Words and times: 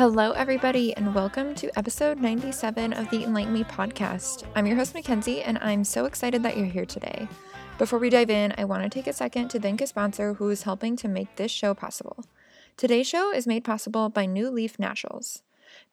Hello, 0.00 0.32
everybody, 0.32 0.96
and 0.96 1.14
welcome 1.14 1.54
to 1.56 1.70
episode 1.78 2.20
97 2.20 2.94
of 2.94 3.10
the 3.10 3.22
Enlighten 3.22 3.52
Me 3.52 3.64
podcast. 3.64 4.44
I'm 4.54 4.66
your 4.66 4.76
host, 4.76 4.94
Mackenzie, 4.94 5.42
and 5.42 5.58
I'm 5.58 5.84
so 5.84 6.06
excited 6.06 6.42
that 6.42 6.56
you're 6.56 6.64
here 6.64 6.86
today. 6.86 7.28
Before 7.76 7.98
we 7.98 8.08
dive 8.08 8.30
in, 8.30 8.54
I 8.56 8.64
want 8.64 8.82
to 8.82 8.88
take 8.88 9.06
a 9.06 9.12
second 9.12 9.48
to 9.48 9.60
thank 9.60 9.82
a 9.82 9.86
sponsor 9.86 10.32
who 10.32 10.48
is 10.48 10.62
helping 10.62 10.96
to 10.96 11.06
make 11.06 11.36
this 11.36 11.50
show 11.50 11.74
possible. 11.74 12.24
Today's 12.78 13.08
show 13.08 13.30
is 13.30 13.46
made 13.46 13.62
possible 13.62 14.08
by 14.08 14.26
NuLeaf 14.26 14.78
Naturals. 14.78 15.42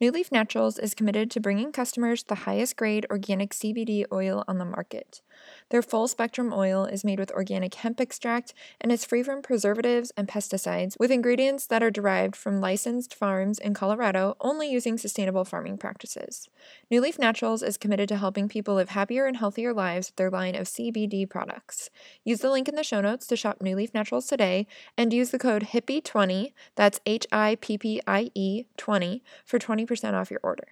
NuLeaf 0.02 0.32
Naturals 0.32 0.80
is 0.80 0.96
committed 0.96 1.30
to 1.32 1.42
bringing 1.42 1.74
customers 1.74 2.23
the 2.23 2.36
highest 2.36 2.78
grade 2.78 3.05
organic 3.12 3.50
CBD 3.50 4.05
oil 4.09 4.45
on 4.48 4.58
the 4.58 4.64
market. 4.64 5.22
Their 5.70 5.81
full 5.81 6.07
spectrum 6.07 6.53
oil 6.53 6.85
is 6.85 7.03
made 7.03 7.20
with 7.20 7.31
organic 7.31 7.73
hemp 7.75 7.99
extract 7.99 8.53
and 8.80 8.91
is 8.91 9.03
free 9.03 9.21
from 9.21 9.41
preservatives 9.41 10.13
and 10.16 10.27
pesticides, 10.27 10.98
with 10.98 11.12
ingredients 11.12 11.67
that 11.67 11.84
are 11.84 11.91
derived 11.91 12.35
from 12.38 12.62
licensed 12.62 13.13
farms 13.13 13.59
in 13.59 13.73
Colorado 13.73 14.38
only 14.39 14.72
using 14.72 14.98
sustainable 14.98 15.44
farming 15.44 15.77
practices. 15.77 16.48
NuLeaf 16.89 17.20
Naturals 17.20 17.61
is 17.61 17.77
committed 17.77 18.08
to 18.09 18.17
helping 18.17 18.48
people 18.48 18.75
live 18.75 18.89
happier 18.89 19.25
and 19.25 19.38
healthier 19.38 19.73
lives 19.73 20.08
with 20.08 20.16
their 20.16 20.30
line 20.30 20.55
of 20.55 20.67
CBD 20.67 21.30
products. 21.30 21.89
Use 22.23 22.39
the 22.39 22.52
link 22.52 22.70
in 22.70 22.75
the 22.75 22.84
show 22.84 23.02
notes 23.02 23.27
to 23.27 23.36
shop 23.36 23.59
NuLeaf 23.59 23.94
Naturals 23.94 24.27
today 24.27 24.67
and 24.97 25.11
use 25.11 25.31
the 25.31 25.39
code 25.39 25.67
HIPPIE20, 25.73 26.53
that's 26.75 27.02
H 27.05 27.27
I 27.31 27.58
P 27.59 27.77
P 27.77 28.02
I 28.08 28.31
E 28.34 28.63
20, 28.77 29.22
for 29.44 29.59
20% 29.59 30.13
off 30.13 30.31
your 30.31 30.39
order. 30.44 30.70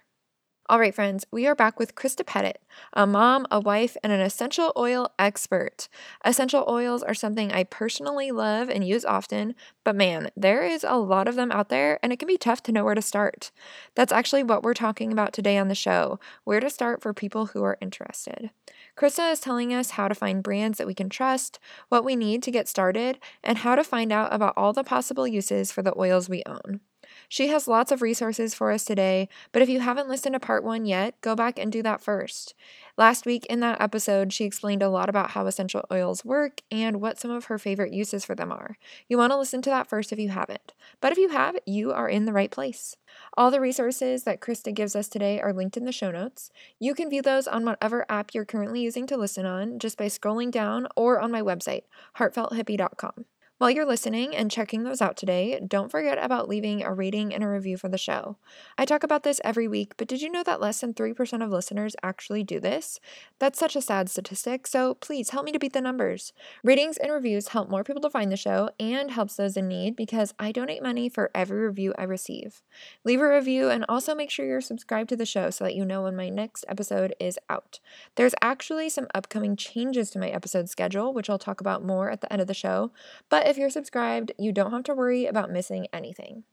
All 0.68 0.80
right, 0.80 0.92
friends, 0.92 1.24
we 1.30 1.46
are 1.46 1.54
back 1.54 1.78
with 1.78 1.94
Christa 1.94 2.26
Pettit, 2.26 2.60
a 2.92 3.06
mom, 3.06 3.46
a 3.52 3.60
wife, 3.60 3.96
and 4.02 4.12
an 4.12 4.18
essential 4.18 4.72
oil 4.76 5.12
expert. 5.16 5.88
Essential 6.24 6.64
oils 6.68 7.04
are 7.04 7.14
something 7.14 7.52
I 7.52 7.62
personally 7.62 8.32
love 8.32 8.68
and 8.68 8.84
use 8.84 9.04
often, 9.04 9.54
but 9.84 9.94
man, 9.94 10.28
there 10.36 10.64
is 10.64 10.82
a 10.82 10.96
lot 10.96 11.28
of 11.28 11.36
them 11.36 11.52
out 11.52 11.68
there, 11.68 12.00
and 12.02 12.12
it 12.12 12.18
can 12.18 12.26
be 12.26 12.36
tough 12.36 12.64
to 12.64 12.72
know 12.72 12.84
where 12.84 12.96
to 12.96 13.02
start. 13.02 13.52
That's 13.94 14.12
actually 14.12 14.42
what 14.42 14.64
we're 14.64 14.74
talking 14.74 15.12
about 15.12 15.32
today 15.32 15.56
on 15.56 15.68
the 15.68 15.76
show 15.76 16.18
where 16.42 16.58
to 16.58 16.68
start 16.68 17.00
for 17.00 17.14
people 17.14 17.46
who 17.46 17.62
are 17.62 17.78
interested. 17.80 18.50
Christa 18.96 19.30
is 19.30 19.38
telling 19.38 19.72
us 19.72 19.90
how 19.90 20.08
to 20.08 20.16
find 20.16 20.42
brands 20.42 20.78
that 20.78 20.86
we 20.88 20.94
can 20.94 21.08
trust, 21.08 21.60
what 21.90 22.04
we 22.04 22.16
need 22.16 22.42
to 22.42 22.50
get 22.50 22.66
started, 22.66 23.20
and 23.44 23.58
how 23.58 23.76
to 23.76 23.84
find 23.84 24.10
out 24.10 24.34
about 24.34 24.54
all 24.56 24.72
the 24.72 24.82
possible 24.82 25.28
uses 25.28 25.70
for 25.70 25.82
the 25.82 25.96
oils 25.96 26.28
we 26.28 26.42
own. 26.44 26.80
She 27.28 27.48
has 27.48 27.68
lots 27.68 27.90
of 27.92 28.02
resources 28.02 28.54
for 28.54 28.70
us 28.70 28.84
today, 28.84 29.28
but 29.52 29.62
if 29.62 29.68
you 29.68 29.80
haven't 29.80 30.08
listened 30.08 30.34
to 30.34 30.40
part 30.40 30.64
one 30.64 30.86
yet, 30.86 31.20
go 31.20 31.34
back 31.34 31.58
and 31.58 31.72
do 31.72 31.82
that 31.82 32.00
first. 32.00 32.54
Last 32.96 33.26
week 33.26 33.44
in 33.46 33.60
that 33.60 33.80
episode, 33.80 34.32
she 34.32 34.44
explained 34.44 34.82
a 34.82 34.88
lot 34.88 35.08
about 35.08 35.30
how 35.30 35.46
essential 35.46 35.84
oils 35.92 36.24
work 36.24 36.62
and 36.70 37.00
what 37.00 37.18
some 37.18 37.30
of 37.30 37.46
her 37.46 37.58
favorite 37.58 37.92
uses 37.92 38.24
for 38.24 38.34
them 38.34 38.50
are. 38.50 38.76
You 39.08 39.18
want 39.18 39.32
to 39.32 39.38
listen 39.38 39.60
to 39.62 39.70
that 39.70 39.86
first 39.86 40.12
if 40.12 40.18
you 40.18 40.30
haven't. 40.30 40.72
But 41.00 41.12
if 41.12 41.18
you 41.18 41.28
have, 41.28 41.56
you 41.66 41.92
are 41.92 42.08
in 42.08 42.24
the 42.24 42.32
right 42.32 42.50
place. 42.50 42.96
All 43.36 43.50
the 43.50 43.60
resources 43.60 44.24
that 44.24 44.40
Christa 44.40 44.74
gives 44.74 44.96
us 44.96 45.08
today 45.08 45.40
are 45.40 45.52
linked 45.52 45.76
in 45.76 45.84
the 45.84 45.92
show 45.92 46.10
notes. 46.10 46.50
You 46.78 46.94
can 46.94 47.10
view 47.10 47.22
those 47.22 47.46
on 47.46 47.64
whatever 47.64 48.06
app 48.08 48.32
you're 48.34 48.44
currently 48.44 48.80
using 48.80 49.06
to 49.08 49.16
listen 49.16 49.44
on 49.46 49.78
just 49.78 49.98
by 49.98 50.06
scrolling 50.06 50.50
down 50.50 50.88
or 50.96 51.20
on 51.20 51.30
my 51.30 51.42
website, 51.42 51.82
heartfelthippie.com. 52.18 53.24
While 53.58 53.70
you're 53.70 53.86
listening 53.86 54.36
and 54.36 54.50
checking 54.50 54.84
those 54.84 55.00
out 55.00 55.16
today, 55.16 55.58
don't 55.66 55.90
forget 55.90 56.22
about 56.22 56.46
leaving 56.46 56.82
a 56.82 56.92
rating 56.92 57.32
and 57.32 57.42
a 57.42 57.48
review 57.48 57.78
for 57.78 57.88
the 57.88 57.96
show. 57.96 58.36
I 58.76 58.84
talk 58.84 59.02
about 59.02 59.22
this 59.22 59.40
every 59.44 59.66
week, 59.66 59.94
but 59.96 60.08
did 60.08 60.20
you 60.20 60.30
know 60.30 60.42
that 60.42 60.60
less 60.60 60.82
than 60.82 60.92
3% 60.92 61.42
of 61.42 61.48
listeners 61.48 61.96
actually 62.02 62.44
do 62.44 62.60
this? 62.60 63.00
That's 63.38 63.58
such 63.58 63.74
a 63.74 63.80
sad 63.80 64.10
statistic, 64.10 64.66
so 64.66 64.92
please 64.96 65.30
help 65.30 65.46
me 65.46 65.52
to 65.52 65.58
beat 65.58 65.72
the 65.72 65.80
numbers. 65.80 66.34
Ratings 66.62 66.98
and 66.98 67.10
reviews 67.10 67.48
help 67.48 67.70
more 67.70 67.82
people 67.82 68.02
to 68.02 68.10
find 68.10 68.30
the 68.30 68.36
show 68.36 68.68
and 68.78 69.12
helps 69.12 69.36
those 69.36 69.56
in 69.56 69.68
need 69.68 69.96
because 69.96 70.34
I 70.38 70.52
donate 70.52 70.82
money 70.82 71.08
for 71.08 71.30
every 71.34 71.60
review 71.66 71.94
I 71.96 72.02
receive. 72.02 72.62
Leave 73.04 73.22
a 73.22 73.26
review 73.26 73.70
and 73.70 73.86
also 73.88 74.14
make 74.14 74.30
sure 74.30 74.44
you're 74.44 74.60
subscribed 74.60 75.08
to 75.08 75.16
the 75.16 75.24
show 75.24 75.48
so 75.48 75.64
that 75.64 75.74
you 75.74 75.86
know 75.86 76.02
when 76.02 76.14
my 76.14 76.28
next 76.28 76.66
episode 76.68 77.14
is 77.18 77.38
out. 77.48 77.80
There's 78.16 78.34
actually 78.42 78.90
some 78.90 79.06
upcoming 79.14 79.56
changes 79.56 80.10
to 80.10 80.18
my 80.18 80.28
episode 80.28 80.68
schedule, 80.68 81.14
which 81.14 81.30
I'll 81.30 81.38
talk 81.38 81.62
about 81.62 81.82
more 81.82 82.10
at 82.10 82.20
the 82.20 82.30
end 82.30 82.42
of 82.42 82.48
the 82.48 82.52
show, 82.52 82.92
but 83.30 83.45
if 83.46 83.56
you're 83.56 83.70
subscribed, 83.70 84.32
you 84.38 84.52
don't 84.52 84.72
have 84.72 84.84
to 84.84 84.94
worry 84.94 85.26
about 85.26 85.50
missing 85.50 85.86
anything. 85.92 86.44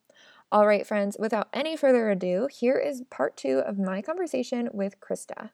All 0.52 0.68
right, 0.68 0.86
friends, 0.86 1.18
without 1.20 1.48
any 1.52 1.76
further 1.76 2.12
ado, 2.12 2.48
here 2.52 2.78
is 2.78 3.02
part 3.09 3.36
two 3.36 3.59
of 3.59 3.80
my 3.80 4.02
conversation 4.04 4.70
with 4.72 5.00
Christa. 5.00 5.50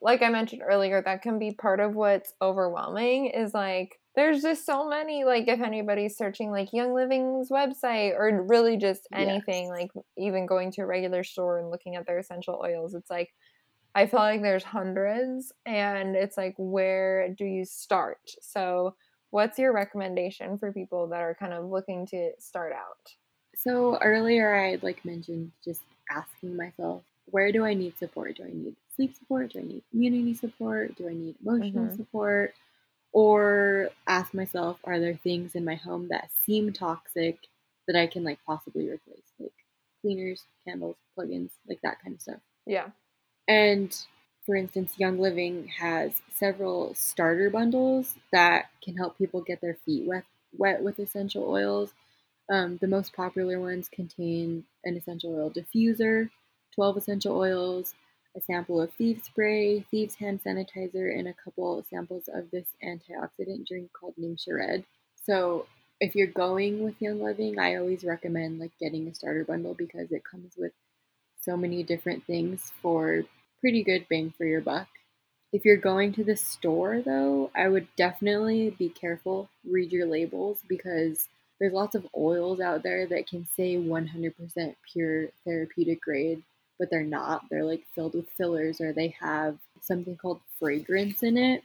Like 0.00 0.22
I 0.22 0.28
mentioned 0.28 0.62
earlier, 0.64 1.02
that 1.02 1.22
can 1.22 1.38
be 1.38 1.50
part 1.50 1.80
of 1.80 1.96
what's 1.96 2.32
overwhelming 2.40 3.26
is 3.26 3.52
like, 3.52 3.98
there's 4.14 4.42
just 4.42 4.64
so 4.64 4.88
many, 4.88 5.24
like, 5.24 5.48
if 5.48 5.60
anybody's 5.60 6.16
searching 6.16 6.50
like 6.50 6.72
Young 6.72 6.94
Living's 6.94 7.50
website 7.50 8.14
or 8.16 8.46
really 8.48 8.76
just 8.76 9.08
anything, 9.12 9.64
yes. 9.64 9.70
like 9.70 9.90
even 10.16 10.46
going 10.46 10.70
to 10.72 10.82
a 10.82 10.86
regular 10.86 11.24
store 11.24 11.58
and 11.58 11.70
looking 11.70 11.96
at 11.96 12.06
their 12.06 12.18
essential 12.18 12.62
oils, 12.64 12.94
it's 12.94 13.10
like, 13.10 13.34
I 13.94 14.06
feel 14.06 14.20
like 14.20 14.42
there's 14.42 14.62
hundreds 14.62 15.52
and 15.64 16.14
it's 16.14 16.36
like, 16.36 16.54
where 16.56 17.30
do 17.30 17.44
you 17.44 17.64
start? 17.64 18.20
So, 18.40 18.94
what's 19.30 19.58
your 19.58 19.72
recommendation 19.72 20.58
for 20.58 20.72
people 20.72 21.08
that 21.08 21.20
are 21.20 21.34
kind 21.34 21.52
of 21.52 21.66
looking 21.66 22.06
to 22.08 22.32
start 22.38 22.72
out? 22.72 23.12
So 23.56 23.98
earlier 23.98 24.54
I 24.54 24.70
had 24.70 24.82
like 24.82 25.04
mentioned 25.04 25.52
just 25.64 25.82
asking 26.10 26.56
myself, 26.56 27.02
where 27.26 27.52
do 27.52 27.64
I 27.64 27.74
need 27.74 27.98
support? 27.98 28.36
Do 28.36 28.44
I 28.44 28.52
need 28.52 28.76
sleep 28.94 29.14
support? 29.16 29.52
Do 29.52 29.60
I 29.60 29.62
need 29.62 29.82
community 29.90 30.34
support? 30.34 30.96
Do 30.96 31.08
I 31.08 31.14
need 31.14 31.36
emotional 31.44 31.86
mm-hmm. 31.86 31.96
support? 31.96 32.54
Or 33.12 33.88
ask 34.06 34.34
myself, 34.34 34.78
are 34.84 35.00
there 35.00 35.14
things 35.14 35.54
in 35.54 35.64
my 35.64 35.74
home 35.74 36.08
that 36.08 36.28
seem 36.44 36.72
toxic 36.72 37.38
that 37.86 37.96
I 37.96 38.06
can 38.06 38.24
like 38.24 38.38
possibly 38.46 38.88
replace? 38.88 39.32
Like 39.38 39.52
cleaners, 40.02 40.44
candles, 40.66 40.96
plugins, 41.18 41.50
like 41.68 41.80
that 41.82 42.00
kind 42.02 42.14
of 42.14 42.20
stuff. 42.20 42.40
Yeah. 42.66 42.88
And 43.48 43.96
for 44.46 44.54
instance, 44.54 44.94
Young 44.96 45.18
Living 45.18 45.66
has 45.78 46.12
several 46.32 46.94
starter 46.94 47.50
bundles 47.50 48.14
that 48.32 48.66
can 48.82 48.96
help 48.96 49.18
people 49.18 49.40
get 49.40 49.60
their 49.60 49.76
feet 49.84 50.06
wet, 50.06 50.24
wet 50.56 50.82
with 50.82 51.00
essential 51.00 51.44
oils. 51.50 51.92
Um, 52.48 52.78
the 52.80 52.86
most 52.86 53.12
popular 53.12 53.60
ones 53.60 53.88
contain 53.88 54.64
an 54.84 54.96
essential 54.96 55.34
oil 55.34 55.50
diffuser, 55.50 56.30
12 56.76 56.96
essential 56.96 57.36
oils, 57.36 57.94
a 58.36 58.40
sample 58.40 58.80
of 58.80 58.92
Thieves 58.92 59.24
Spray, 59.24 59.80
Thieves 59.90 60.14
Hand 60.14 60.40
Sanitizer, 60.44 61.18
and 61.18 61.26
a 61.26 61.34
couple 61.34 61.84
samples 61.90 62.28
of 62.32 62.48
this 62.52 62.66
antioxidant 62.84 63.66
drink 63.66 63.90
called 63.92 64.14
Ningxia 64.20 64.56
Red. 64.56 64.84
So 65.24 65.66
if 66.00 66.14
you're 66.14 66.28
going 66.28 66.84
with 66.84 67.02
Young 67.02 67.20
Living, 67.20 67.58
I 67.58 67.76
always 67.76 68.04
recommend 68.04 68.60
like 68.60 68.78
getting 68.78 69.08
a 69.08 69.14
starter 69.14 69.44
bundle 69.44 69.74
because 69.74 70.12
it 70.12 70.22
comes 70.22 70.54
with 70.56 70.72
so 71.40 71.56
many 71.56 71.82
different 71.82 72.24
things 72.26 72.72
for 72.80 73.24
pretty 73.60 73.82
good 73.82 74.06
bang 74.08 74.32
for 74.36 74.44
your 74.44 74.60
buck. 74.60 74.88
If 75.52 75.64
you're 75.64 75.76
going 75.76 76.12
to 76.14 76.24
the 76.24 76.36
store, 76.36 77.00
though, 77.00 77.50
I 77.54 77.68
would 77.68 77.88
definitely 77.96 78.70
be 78.70 78.88
careful, 78.88 79.48
read 79.64 79.92
your 79.92 80.06
labels 80.06 80.58
because 80.68 81.28
there's 81.58 81.72
lots 81.72 81.94
of 81.94 82.06
oils 82.16 82.60
out 82.60 82.82
there 82.82 83.06
that 83.06 83.28
can 83.28 83.46
say 83.56 83.76
100% 83.76 84.74
pure 84.92 85.28
therapeutic 85.44 86.02
grade, 86.02 86.42
but 86.78 86.90
they're 86.90 87.04
not. 87.04 87.44
They're 87.50 87.64
like 87.64 87.84
filled 87.94 88.14
with 88.14 88.28
fillers 88.36 88.80
or 88.80 88.92
they 88.92 89.14
have 89.20 89.56
something 89.80 90.16
called 90.16 90.40
fragrance 90.58 91.22
in 91.22 91.38
it, 91.38 91.62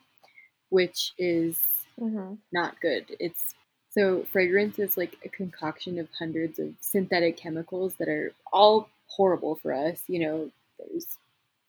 which 0.69 1.13
is 1.18 1.59
mm-hmm. 2.00 2.35
not 2.53 2.80
good. 2.80 3.06
It's 3.19 3.56
so 3.90 4.25
fragrance 4.31 4.80
is 4.80 4.96
like 4.96 5.18
a 5.25 5.30
concoction 5.30 6.00
of 6.00 6.07
hundreds 6.18 6.59
of 6.59 6.74
synthetic 6.80 7.35
chemicals 7.35 7.96
that 8.00 8.07
are 8.07 8.31
all 8.53 8.88
horrible 9.07 9.56
for 9.56 9.74
us. 9.74 10.01
You 10.07 10.19
know, 10.19 10.51
there's 10.80 11.18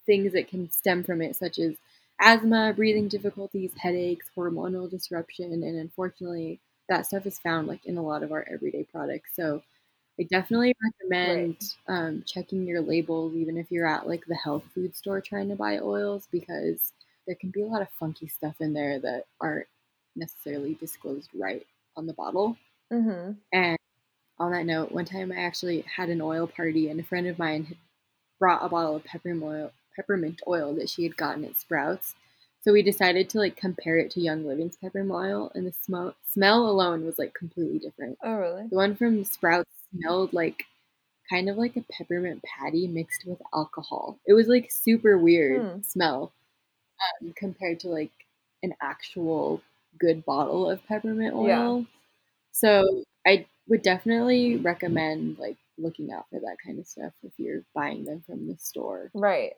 things 0.07 0.33
that 0.33 0.49
can 0.49 0.71
stem 0.71 1.05
from 1.05 1.23
it, 1.23 1.37
such 1.37 1.59
as 1.59 1.75
asthma, 2.21 2.73
breathing 2.75 3.09
difficulties, 3.09 3.73
headaches, 3.77 4.27
hormonal 4.37 4.91
disruption, 4.91 5.53
and 5.53 5.79
unfortunately, 5.79 6.61
that 6.89 7.07
stuff 7.07 7.27
is 7.27 7.39
found 7.39 7.69
like 7.69 7.85
in 7.87 7.97
a 7.99 8.03
lot 8.03 8.23
of 8.23 8.33
our 8.33 8.47
everyday 8.53 8.85
products. 8.85 9.35
So 9.35 9.63
I 10.21 10.25
definitely 10.25 10.75
recommend 10.83 11.57
right. 11.89 11.97
um, 11.97 12.25
checking 12.27 12.67
your 12.67 12.81
labels, 12.81 13.35
even 13.35 13.57
if 13.57 13.71
you're 13.71 13.87
at 13.87 14.07
like 14.07 14.25
the 14.27 14.35
health 14.35 14.65
food 14.75 14.95
store 14.95 15.21
trying 15.21 15.49
to 15.49 15.57
buy 15.57 15.79
oils, 15.79 16.29
because 16.31 16.93
there 17.27 17.37
can 17.37 17.51
be 17.51 17.63
a 17.63 17.67
lot 17.67 17.83
of 17.83 17.89
funky 17.99 18.29
stuff 18.29 18.57
in 18.61 18.73
there 18.73 18.99
that 18.99 19.25
aren't 19.41 19.67
necessarily 20.15 20.75
disclosed 20.75 21.31
right 21.35 21.67
on 21.97 22.07
the 22.07 22.13
bottle. 22.13 22.57
Mm-hmm. 22.93 23.33
And 23.53 23.79
on 24.39 24.53
that 24.53 24.67
note, 24.67 24.93
one 24.93 25.05
time 25.05 25.33
I 25.33 25.37
actually 25.37 25.83
had 25.83 26.09
an 26.11 26.21
oil 26.21 26.47
party, 26.47 26.91
and 26.91 27.01
a 27.01 27.05
friend 27.05 27.27
of 27.27 27.39
mine 27.39 27.65
had 27.65 27.77
brought 28.39 28.65
a 28.65 28.69
bottle 28.69 28.97
of 28.97 29.05
peppermint 29.05 29.43
oil, 29.43 29.73
peppermint 29.95 30.41
oil 30.47 30.75
that 30.75 30.89
she 30.89 31.03
had 31.05 31.17
gotten 31.17 31.45
at 31.45 31.57
Sprouts. 31.57 32.15
So 32.63 32.73
we 32.73 32.83
decided 32.83 33.29
to 33.31 33.39
like 33.39 33.57
compare 33.57 33.99
it 33.99 34.11
to 34.13 34.21
Young 34.21 34.47
Living's 34.47 34.77
peppermint 34.77 35.11
oil, 35.13 35.53
and 35.55 35.67
the 35.67 35.73
smell 35.73 36.15
smell 36.29 36.69
alone 36.69 37.05
was 37.05 37.19
like 37.19 37.35
completely 37.35 37.79
different. 37.79 38.19
Oh, 38.23 38.35
really? 38.35 38.69
The 38.69 38.77
one 38.77 38.95
from 38.95 39.25
Sprouts 39.25 39.71
smelled 39.91 40.33
like 40.33 40.65
kind 41.29 41.49
of 41.49 41.57
like 41.57 41.77
a 41.77 41.85
peppermint 41.91 42.43
patty 42.43 42.87
mixed 42.87 43.25
with 43.27 43.41
alcohol. 43.55 44.19
It 44.27 44.35
was 44.35 44.47
like 44.49 44.71
super 44.71 45.19
weird 45.19 45.61
hmm. 45.63 45.81
smell 45.83 46.33
um, 47.23 47.33
compared 47.37 47.81
to 47.81 47.89
like 47.89 48.13
an 48.63 48.75
actual 48.81 49.61
good 49.99 50.25
bottle 50.25 50.71
of 50.71 50.87
peppermint 50.87 51.35
oil. 51.35 51.79
Yeah. 51.81 51.85
So 52.53 53.05
I 53.27 53.47
would 53.69 53.83
definitely 53.83 54.57
recommend 54.57 55.39
like 55.39 55.57
looking 55.79 56.13
out 56.13 56.27
for 56.31 56.39
that 56.41 56.57
kind 56.65 56.79
of 56.79 56.87
stuff 56.87 57.13
if 57.23 57.33
you're 57.39 57.63
buying 57.75 58.05
them 58.05 58.23
from 58.27 58.47
the 58.47 58.57
store. 58.59 59.11
Right. 59.15 59.55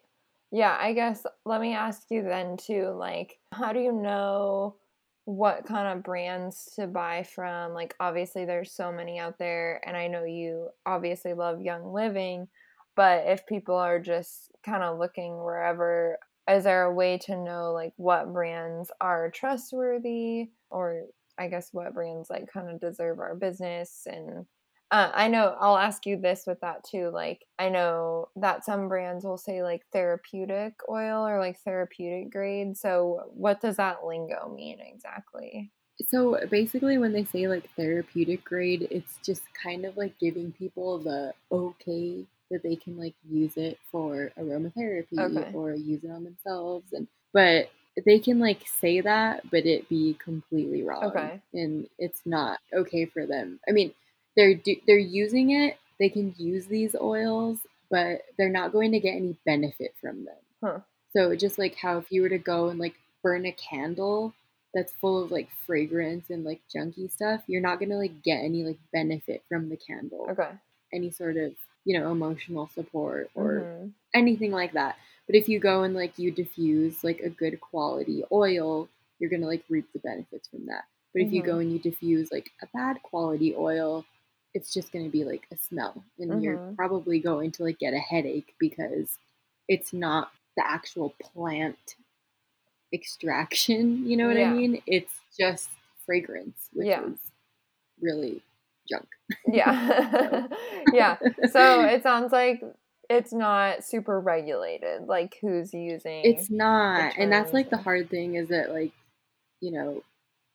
Yeah, 0.54 0.76
I 0.80 0.92
guess 0.92 1.26
let 1.44 1.60
me 1.60 1.74
ask 1.74 2.04
you 2.10 2.22
then 2.22 2.56
too 2.56 2.90
like 2.96 3.38
how 3.52 3.72
do 3.72 3.80
you 3.80 3.90
know 3.90 4.76
what 5.24 5.66
kind 5.66 5.88
of 5.98 6.04
brands 6.04 6.70
to 6.76 6.86
buy 6.86 7.24
from? 7.24 7.72
Like 7.72 7.96
obviously 7.98 8.44
there's 8.44 8.70
so 8.70 8.92
many 8.92 9.18
out 9.18 9.36
there 9.38 9.80
and 9.84 9.96
I 9.96 10.06
know 10.06 10.22
you 10.24 10.68
obviously 10.86 11.34
love 11.34 11.60
Young 11.60 11.92
Living, 11.92 12.46
but 12.94 13.26
if 13.26 13.44
people 13.48 13.74
are 13.74 13.98
just 13.98 14.52
kind 14.64 14.84
of 14.84 14.96
looking 15.00 15.42
wherever 15.42 16.18
is 16.48 16.62
there 16.64 16.84
a 16.84 16.94
way 16.94 17.18
to 17.18 17.36
know 17.36 17.72
like 17.72 17.92
what 17.96 18.32
brands 18.32 18.92
are 19.00 19.32
trustworthy 19.32 20.50
or 20.70 21.06
I 21.36 21.48
guess 21.48 21.70
what 21.72 21.94
brands 21.94 22.30
like 22.30 22.46
kind 22.52 22.70
of 22.70 22.80
deserve 22.80 23.18
our 23.18 23.34
business 23.34 24.06
and 24.06 24.46
uh, 24.90 25.10
I 25.14 25.28
know 25.28 25.56
I'll 25.58 25.76
ask 25.76 26.06
you 26.06 26.16
this 26.16 26.44
with 26.46 26.60
that 26.60 26.84
too. 26.84 27.10
Like, 27.12 27.44
I 27.58 27.68
know 27.68 28.28
that 28.36 28.64
some 28.64 28.88
brands 28.88 29.24
will 29.24 29.38
say 29.38 29.62
like 29.62 29.82
therapeutic 29.92 30.74
oil 30.88 31.26
or 31.26 31.38
like 31.38 31.58
therapeutic 31.60 32.30
grade. 32.30 32.76
So, 32.76 33.30
what 33.34 33.60
does 33.60 33.76
that 33.76 34.04
lingo 34.04 34.52
mean 34.54 34.78
exactly? 34.80 35.70
So, 36.06 36.38
basically, 36.50 36.98
when 36.98 37.12
they 37.12 37.24
say 37.24 37.48
like 37.48 37.68
therapeutic 37.76 38.44
grade, 38.44 38.86
it's 38.90 39.18
just 39.24 39.42
kind 39.60 39.84
of 39.84 39.96
like 39.96 40.18
giving 40.18 40.52
people 40.52 40.98
the 40.98 41.32
okay 41.50 42.24
that 42.50 42.62
they 42.62 42.76
can 42.76 42.96
like 42.98 43.14
use 43.28 43.56
it 43.56 43.78
for 43.90 44.30
aromatherapy 44.38 45.18
okay. 45.18 45.50
or 45.54 45.74
use 45.74 46.04
it 46.04 46.10
on 46.10 46.24
themselves. 46.24 46.92
And, 46.92 47.08
but 47.32 47.70
they 48.04 48.18
can 48.18 48.38
like 48.38 48.62
say 48.66 49.00
that, 49.00 49.48
but 49.50 49.66
it 49.66 49.88
be 49.88 50.16
completely 50.22 50.82
wrong. 50.82 51.04
Okay. 51.04 51.40
And 51.52 51.88
it's 51.98 52.22
not 52.24 52.58
okay 52.72 53.06
for 53.06 53.26
them. 53.26 53.60
I 53.68 53.72
mean, 53.72 53.92
they're 54.36 54.54
do, 54.54 54.76
they're 54.86 54.98
using 54.98 55.50
it. 55.50 55.78
They 55.98 56.08
can 56.08 56.34
use 56.38 56.66
these 56.66 56.96
oils, 57.00 57.58
but 57.90 58.22
they're 58.36 58.48
not 58.48 58.72
going 58.72 58.92
to 58.92 59.00
get 59.00 59.14
any 59.14 59.36
benefit 59.46 59.94
from 60.00 60.24
them. 60.24 60.34
Huh. 60.62 60.78
So 61.16 61.36
just 61.36 61.58
like 61.58 61.76
how 61.76 61.98
if 61.98 62.10
you 62.10 62.22
were 62.22 62.28
to 62.28 62.38
go 62.38 62.68
and 62.68 62.78
like 62.80 62.94
burn 63.22 63.46
a 63.46 63.52
candle 63.52 64.34
that's 64.74 64.92
full 64.94 65.22
of 65.22 65.30
like 65.30 65.48
fragrance 65.66 66.30
and 66.30 66.44
like 66.44 66.60
junky 66.74 67.10
stuff, 67.10 67.42
you're 67.46 67.62
not 67.62 67.78
gonna 67.78 67.96
like 67.96 68.22
get 68.22 68.42
any 68.42 68.64
like 68.64 68.78
benefit 68.92 69.44
from 69.48 69.68
the 69.68 69.76
candle. 69.76 70.26
Okay. 70.30 70.50
Any 70.92 71.10
sort 71.10 71.36
of 71.36 71.52
you 71.84 71.98
know 71.98 72.10
emotional 72.10 72.68
support 72.74 73.30
or 73.34 73.60
mm-hmm. 73.60 73.88
anything 74.14 74.50
like 74.50 74.72
that. 74.72 74.96
But 75.26 75.36
if 75.36 75.48
you 75.48 75.60
go 75.60 75.84
and 75.84 75.94
like 75.94 76.18
you 76.18 76.30
diffuse 76.30 77.04
like 77.04 77.20
a 77.20 77.30
good 77.30 77.60
quality 77.60 78.24
oil, 78.32 78.88
you're 79.18 79.30
gonna 79.30 79.46
like 79.46 79.64
reap 79.68 79.86
the 79.92 80.00
benefits 80.00 80.48
from 80.48 80.66
that. 80.66 80.84
But 81.12 81.22
if 81.22 81.28
mm-hmm. 81.28 81.36
you 81.36 81.42
go 81.42 81.52
mm-hmm. 81.52 81.60
and 81.60 81.72
you 81.72 81.78
diffuse 81.78 82.32
like 82.32 82.50
a 82.60 82.66
bad 82.74 83.00
quality 83.02 83.54
oil, 83.56 84.04
it's 84.54 84.72
just 84.72 84.92
going 84.92 85.04
to 85.04 85.10
be 85.10 85.24
like 85.24 85.46
a 85.52 85.56
smell 85.58 86.02
and 86.18 86.30
mm-hmm. 86.30 86.40
you're 86.40 86.72
probably 86.76 87.18
going 87.18 87.50
to 87.50 87.64
like 87.64 87.78
get 87.78 87.92
a 87.92 87.98
headache 87.98 88.54
because 88.58 89.18
it's 89.68 89.92
not 89.92 90.30
the 90.56 90.66
actual 90.66 91.12
plant 91.20 91.96
extraction 92.92 94.06
you 94.06 94.16
know 94.16 94.28
what 94.28 94.36
yeah. 94.36 94.48
i 94.48 94.52
mean 94.52 94.80
it's 94.86 95.12
just 95.38 95.68
fragrance 96.06 96.68
which 96.72 96.86
yeah. 96.86 97.04
is 97.04 97.18
really 98.00 98.40
junk 98.88 99.08
yeah 99.48 100.46
yeah 100.92 101.16
so 101.50 101.82
it 101.82 102.02
sounds 102.02 102.30
like 102.30 102.62
it's 103.10 103.32
not 103.32 103.84
super 103.84 104.20
regulated 104.20 105.02
like 105.06 105.36
who's 105.40 105.74
using 105.74 106.22
it's 106.24 106.50
not 106.50 107.12
and 107.18 107.32
that's 107.32 107.52
like 107.52 107.70
the 107.70 107.76
hard 107.76 108.08
thing 108.08 108.36
is 108.36 108.48
that 108.48 108.72
like 108.72 108.92
you 109.60 109.72
know 109.72 110.02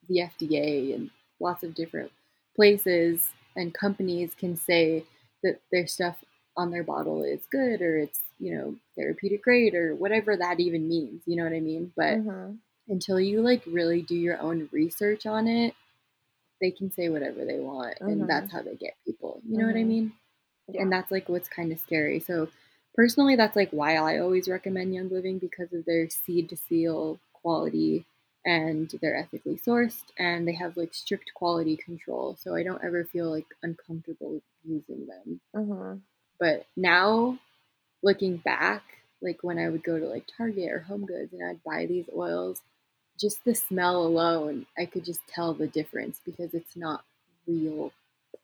the 0.07 0.19
fda 0.19 0.95
and 0.95 1.09
lots 1.39 1.63
of 1.63 1.75
different 1.75 2.11
places 2.55 3.29
and 3.59 3.73
companies 3.73 4.31
can 4.33 4.55
say 4.55 5.03
that 5.43 5.59
their 5.71 5.85
stuff 5.85 6.15
on 6.57 6.71
their 6.71 6.83
bottle 6.83 7.23
is 7.23 7.41
good 7.51 7.81
or 7.81 7.97
it's 7.97 8.21
you 8.39 8.55
know 8.55 8.75
therapeutic 8.97 9.43
grade 9.43 9.75
or 9.75 9.95
whatever 9.95 10.35
that 10.35 10.59
even 10.59 10.87
means 10.87 11.21
you 11.25 11.35
know 11.35 11.43
what 11.43 11.53
i 11.53 11.59
mean 11.59 11.91
but 11.95 12.17
mm-hmm. 12.17 12.53
until 12.87 13.19
you 13.19 13.41
like 13.41 13.61
really 13.67 14.01
do 14.01 14.15
your 14.15 14.39
own 14.39 14.67
research 14.71 15.25
on 15.25 15.47
it 15.47 15.73
they 16.61 16.71
can 16.71 16.91
say 16.91 17.09
whatever 17.09 17.45
they 17.45 17.59
want 17.59 17.95
mm-hmm. 17.95 18.09
and 18.09 18.29
that's 18.29 18.51
how 18.51 18.61
they 18.61 18.75
get 18.75 18.95
people 19.05 19.41
you 19.47 19.57
know 19.57 19.65
mm-hmm. 19.65 19.67
what 19.67 19.75
i 19.75 19.81
mm-hmm. 19.81 19.89
mean 19.89 20.13
yeah. 20.69 20.81
and 20.81 20.91
that's 20.91 21.11
like 21.11 21.29
what's 21.29 21.49
kind 21.49 21.71
of 21.71 21.79
scary 21.79 22.19
so 22.19 22.47
personally 22.95 23.35
that's 23.35 23.55
like 23.55 23.69
why 23.71 23.95
i 23.95 24.19
always 24.19 24.47
recommend 24.47 24.93
young 24.93 25.09
living 25.09 25.37
because 25.37 25.71
of 25.73 25.85
their 25.85 26.09
seed 26.09 26.49
to 26.49 26.57
seal 26.57 27.19
quality 27.33 28.05
and 28.49 28.89
they're 28.99 29.15
ethically 29.17 29.59
sourced 29.65 30.03
and 30.17 30.47
they 30.47 30.53
have 30.53 30.75
like 30.75 30.93
strict 30.93 31.31
quality 31.35 31.77
control 31.77 32.35
so 32.41 32.55
i 32.55 32.63
don't 32.63 32.83
ever 32.83 33.03
feel 33.05 33.29
like 33.29 33.45
uncomfortable 33.61 34.41
using 34.63 35.05
them. 35.07 35.39
Mm-hmm. 35.55 35.97
but 36.39 36.65
now 36.75 37.37
looking 38.01 38.37
back 38.37 38.81
like 39.21 39.39
when 39.43 39.59
i 39.59 39.69
would 39.69 39.83
go 39.83 39.99
to 39.99 40.05
like 40.05 40.25
target 40.35 40.71
or 40.71 40.79
home 40.79 41.05
goods 41.05 41.31
and 41.33 41.47
i'd 41.47 41.63
buy 41.63 41.85
these 41.85 42.09
oils 42.15 42.61
just 43.19 43.43
the 43.45 43.53
smell 43.53 44.01
alone 44.03 44.65
i 44.77 44.85
could 44.85 45.05
just 45.05 45.21
tell 45.27 45.53
the 45.53 45.67
difference 45.67 46.19
because 46.25 46.53
it's 46.53 46.75
not 46.75 47.03
real 47.47 47.91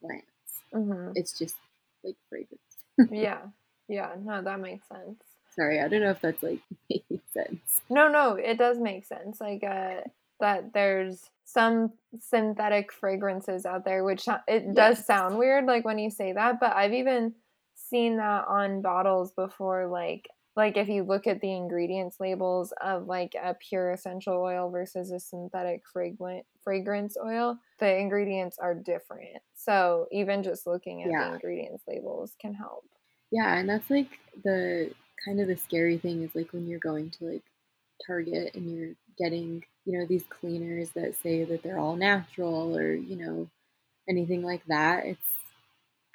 plants. 0.02 0.26
Mm-hmm. 0.74 1.12
it's 1.16 1.38
just 1.38 1.56
like 2.04 2.16
fragrance. 2.30 2.62
Yeah. 3.12 3.40
Yeah. 3.88 4.12
No 4.24 4.42
that 4.42 4.60
makes 4.60 4.88
sense. 4.88 5.20
Sorry, 5.56 5.80
I 5.82 5.88
don't 5.88 6.02
know 6.02 6.12
if 6.12 6.22
that's 6.22 6.44
like 6.44 6.60
sense. 7.36 7.82
No, 7.90 8.08
no, 8.08 8.34
it 8.34 8.58
does 8.58 8.80
make 8.80 9.06
sense. 9.06 9.40
Like 9.40 9.64
uh, 9.64 10.02
that 10.40 10.74
there's 10.74 11.30
some 11.46 11.92
synthetic 12.20 12.92
fragrances 12.92 13.66
out 13.66 13.86
there, 13.86 14.04
which 14.04 14.28
it 14.48 14.64
yes. 14.66 14.76
does 14.76 15.06
sound 15.06 15.38
weird, 15.38 15.66
like 15.66 15.86
when 15.86 16.00
you 16.00 16.10
say 16.10 16.34
that. 16.34 16.60
But 16.60 16.76
I've 16.76 16.94
even 16.94 17.34
seen 17.76 18.18
that 18.18 18.46
on 18.48 18.82
bottles 18.82 19.32
before, 19.34 19.88
like 19.88 20.28
like 20.56 20.78
if 20.78 20.88
you 20.88 21.04
look 21.04 21.28
at 21.28 21.42
the 21.42 21.52
ingredients 21.52 22.18
labels 22.20 22.74
of 22.82 23.08
like 23.08 23.36
a 23.42 23.56
pure 23.56 23.92
essential 23.92 24.42
oil 24.42 24.70
versus 24.70 25.12
a 25.12 25.20
synthetic 25.20 25.84
fragrant 25.92 26.46
fragrance 26.64 27.18
oil 27.24 27.58
the 27.80 27.98
ingredients 27.98 28.58
are 28.60 28.74
different 28.74 29.38
so 29.54 30.08
even 30.12 30.44
just 30.44 30.66
looking 30.66 31.04
at 31.04 31.12
yeah. 31.12 31.28
the 31.28 31.34
ingredients 31.36 31.84
labels 31.88 32.36
can 32.40 32.54
help 32.54 32.86
yeah 33.32 33.58
and 33.58 33.70
that's 33.70 33.90
like 33.90 34.20
the 34.44 34.90
kind 35.24 35.40
of 35.40 35.48
the 35.48 35.58
scary 35.58 35.98
thing 35.98 36.24
is 36.24 36.36
like 36.36 36.52
when 36.54 36.68
you're 36.68 36.80
going 36.80 37.10
to 37.12 37.26
like 37.26 37.44
Target 38.06 38.56
and 38.56 38.76
you're 38.76 38.94
getting, 39.18 39.64
you 39.86 39.98
know, 39.98 40.06
these 40.06 40.26
cleaners 40.30 40.90
that 40.92 41.16
say 41.22 41.44
that 41.46 41.64
they're 41.64 41.80
all 41.80 41.96
natural 41.96 42.76
or, 42.78 42.94
you 42.94 43.16
know, 43.16 43.48
anything 44.10 44.44
like 44.44 44.66
that. 44.68 45.06
It's 45.06 45.28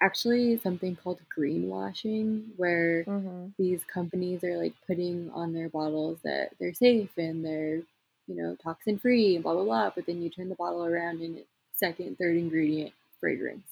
actually 0.02 0.59
something 0.59 0.97
called 0.97 1.21
greenwashing 1.37 2.45
where 2.57 3.04
mm-hmm. 3.04 3.47
these 3.59 3.83
companies 3.85 4.45
are 4.45 4.57
like 4.57 4.75
putting 4.87 5.30
on 5.33 5.52
their 5.52 5.69
bottles 5.69 6.19
that 6.25 6.50
they're 6.59 6.75
safe 6.75 7.11
and 7.16 7.45
they're, 7.45 7.76
you 8.26 8.37
know, 8.37 8.57
toxin 8.62 8.99
free 8.99 9.35
and 9.35 9.42
blah 9.42 9.54
blah 9.54 9.64
blah, 9.64 9.90
but 9.95 10.07
then 10.07 10.23
you 10.23 10.30
turn 10.30 10.49
the 10.49 10.54
bottle 10.54 10.85
around 10.85 11.21
and 11.21 11.38
it's 11.38 11.49
second, 11.75 12.16
third 12.19 12.37
ingredient 12.37 12.92
fragrance. 13.19 13.66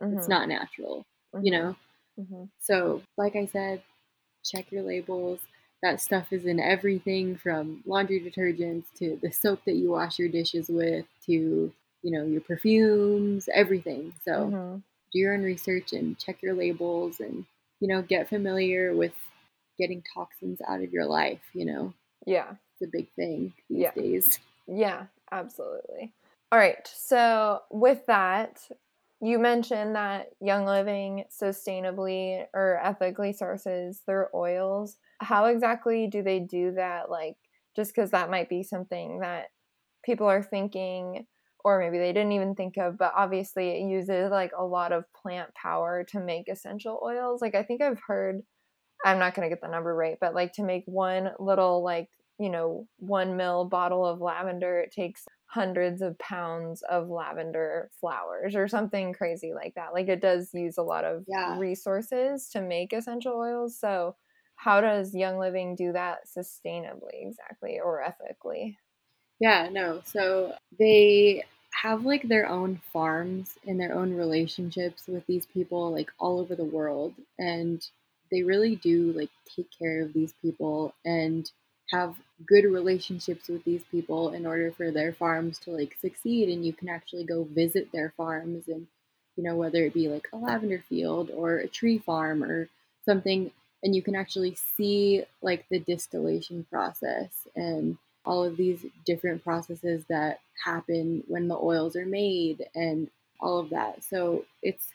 Mm-hmm. 0.00 0.18
It's 0.18 0.28
not 0.28 0.48
natural, 0.48 1.04
mm-hmm. 1.34 1.44
you 1.44 1.52
know? 1.52 1.76
Mm-hmm. 2.20 2.44
So, 2.60 3.02
like 3.16 3.36
I 3.36 3.46
said, 3.46 3.82
check 4.44 4.70
your 4.70 4.82
labels. 4.82 5.40
That 5.82 6.00
stuff 6.00 6.32
is 6.32 6.46
in 6.46 6.60
everything 6.60 7.36
from 7.36 7.82
laundry 7.86 8.20
detergents 8.20 8.84
to 8.98 9.18
the 9.22 9.30
soap 9.30 9.60
that 9.66 9.74
you 9.74 9.90
wash 9.90 10.18
your 10.18 10.28
dishes 10.28 10.68
with 10.68 11.04
to, 11.26 11.72
you 12.02 12.10
know, 12.10 12.24
your 12.24 12.40
perfumes, 12.40 13.48
everything. 13.52 14.14
So 14.24 14.32
mm-hmm. 14.32 14.76
do 15.12 15.18
your 15.18 15.34
own 15.34 15.42
research 15.42 15.92
and 15.92 16.18
check 16.18 16.42
your 16.42 16.54
labels 16.54 17.20
and, 17.20 17.44
you 17.80 17.88
know, 17.88 18.00
get 18.00 18.28
familiar 18.28 18.94
with 18.94 19.12
getting 19.78 20.02
toxins 20.14 20.60
out 20.66 20.82
of 20.82 20.92
your 20.92 21.04
life, 21.04 21.42
you 21.52 21.66
know. 21.66 21.92
Yeah. 22.26 22.54
It's 22.80 22.88
a 22.88 22.90
big 22.90 23.08
thing 23.14 23.52
these 23.68 23.80
yeah. 23.80 23.92
days. 23.94 24.38
Yeah, 24.66 25.04
absolutely. 25.30 26.12
All 26.50 26.58
right. 26.58 26.88
So, 26.94 27.62
with 27.70 28.06
that, 28.06 28.66
you 29.24 29.38
mentioned 29.38 29.96
that 29.96 30.26
Young 30.40 30.66
Living 30.66 31.24
sustainably 31.30 32.44
or 32.52 32.80
ethically 32.82 33.32
sources 33.32 34.02
their 34.06 34.28
oils. 34.34 34.96
How 35.20 35.46
exactly 35.46 36.06
do 36.06 36.22
they 36.22 36.40
do 36.40 36.72
that? 36.72 37.10
Like, 37.10 37.36
just 37.74 37.94
because 37.94 38.10
that 38.10 38.30
might 38.30 38.48
be 38.48 38.62
something 38.62 39.20
that 39.20 39.46
people 40.04 40.26
are 40.26 40.42
thinking, 40.42 41.26
or 41.64 41.78
maybe 41.78 41.98
they 41.98 42.12
didn't 42.12 42.32
even 42.32 42.54
think 42.54 42.76
of, 42.76 42.98
but 42.98 43.12
obviously 43.16 43.70
it 43.70 43.88
uses 43.88 44.30
like 44.30 44.52
a 44.56 44.64
lot 44.64 44.92
of 44.92 45.04
plant 45.14 45.54
power 45.54 46.04
to 46.10 46.20
make 46.20 46.48
essential 46.48 47.00
oils. 47.02 47.40
Like, 47.40 47.54
I 47.54 47.62
think 47.62 47.80
I've 47.80 48.00
heard, 48.06 48.42
I'm 49.04 49.18
not 49.18 49.34
going 49.34 49.48
to 49.48 49.54
get 49.54 49.62
the 49.62 49.68
number 49.68 49.94
right, 49.94 50.18
but 50.20 50.34
like 50.34 50.52
to 50.54 50.62
make 50.62 50.84
one 50.86 51.30
little, 51.38 51.82
like, 51.82 52.08
you 52.38 52.50
know, 52.50 52.86
one 52.98 53.36
mil 53.36 53.64
bottle 53.64 54.04
of 54.04 54.20
lavender, 54.20 54.80
it 54.80 54.92
takes 54.92 55.24
hundreds 55.54 56.02
of 56.02 56.18
pounds 56.18 56.82
of 56.90 57.08
lavender 57.08 57.88
flowers 58.00 58.56
or 58.56 58.66
something 58.66 59.12
crazy 59.12 59.54
like 59.54 59.74
that. 59.76 59.92
Like 59.92 60.08
it 60.08 60.20
does 60.20 60.52
use 60.52 60.78
a 60.78 60.82
lot 60.82 61.04
of 61.04 61.24
yeah. 61.28 61.56
resources 61.58 62.48
to 62.50 62.60
make 62.60 62.92
essential 62.92 63.34
oils. 63.34 63.78
So, 63.78 64.16
how 64.56 64.80
does 64.80 65.14
Young 65.14 65.38
Living 65.38 65.76
do 65.76 65.92
that 65.92 66.26
sustainably 66.26 67.22
exactly 67.28 67.78
or 67.78 68.02
ethically? 68.02 68.78
Yeah, 69.38 69.68
no. 69.70 70.02
So 70.04 70.54
they 70.78 71.44
have 71.82 72.04
like 72.04 72.22
their 72.26 72.48
own 72.48 72.80
farms 72.92 73.56
and 73.66 73.78
their 73.78 73.94
own 73.94 74.16
relationships 74.16 75.06
with 75.06 75.24
these 75.26 75.46
people 75.46 75.92
like 75.92 76.10
all 76.18 76.40
over 76.40 76.54
the 76.54 76.64
world 76.64 77.14
and 77.38 77.86
they 78.30 78.42
really 78.42 78.76
do 78.76 79.12
like 79.12 79.30
take 79.54 79.66
care 79.76 80.02
of 80.02 80.12
these 80.12 80.32
people 80.40 80.94
and 81.04 81.50
have 81.90 82.16
good 82.46 82.64
relationships 82.64 83.48
with 83.48 83.64
these 83.64 83.82
people 83.90 84.30
in 84.32 84.46
order 84.46 84.72
for 84.72 84.90
their 84.90 85.12
farms 85.12 85.58
to 85.58 85.70
like 85.70 85.96
succeed 86.00 86.48
and 86.48 86.64
you 86.66 86.72
can 86.72 86.88
actually 86.88 87.24
go 87.24 87.44
visit 87.44 87.90
their 87.92 88.12
farms 88.16 88.68
and 88.68 88.86
you 89.36 89.44
know 89.44 89.54
whether 89.54 89.84
it 89.84 89.94
be 89.94 90.08
like 90.08 90.26
a 90.32 90.36
lavender 90.36 90.82
field 90.88 91.30
or 91.34 91.58
a 91.58 91.68
tree 91.68 91.98
farm 91.98 92.42
or 92.42 92.68
something 93.04 93.50
and 93.82 93.94
you 93.94 94.02
can 94.02 94.16
actually 94.16 94.54
see 94.54 95.24
like 95.42 95.64
the 95.70 95.78
distillation 95.78 96.66
process 96.70 97.46
and 97.54 97.96
all 98.24 98.42
of 98.44 98.56
these 98.56 98.84
different 99.04 99.44
processes 99.44 100.04
that 100.08 100.40
happen 100.64 101.22
when 101.28 101.48
the 101.48 101.56
oils 101.56 101.94
are 101.94 102.06
made 102.06 102.66
and 102.74 103.10
all 103.40 103.58
of 103.58 103.70
that. 103.70 104.02
So 104.02 104.44
it's 104.62 104.88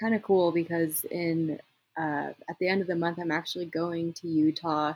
kind 0.00 0.14
of 0.14 0.22
cool 0.22 0.52
because 0.52 1.04
in 1.04 1.60
uh, 1.96 2.32
at 2.48 2.58
the 2.58 2.68
end 2.68 2.80
of 2.80 2.86
the 2.86 2.96
month, 2.96 3.18
I'm 3.18 3.30
actually 3.30 3.66
going 3.66 4.14
to 4.14 4.28
Utah 4.28 4.94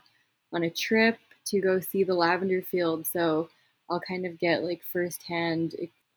on 0.52 0.62
a 0.62 0.70
trip 0.70 1.18
to 1.46 1.60
go 1.60 1.80
see 1.80 2.04
the 2.04 2.14
lavender 2.14 2.62
field. 2.62 3.06
So 3.06 3.48
I'll 3.88 4.00
kind 4.00 4.26
of 4.26 4.38
get 4.38 4.64
like 4.64 4.82
firsthand 4.92 5.74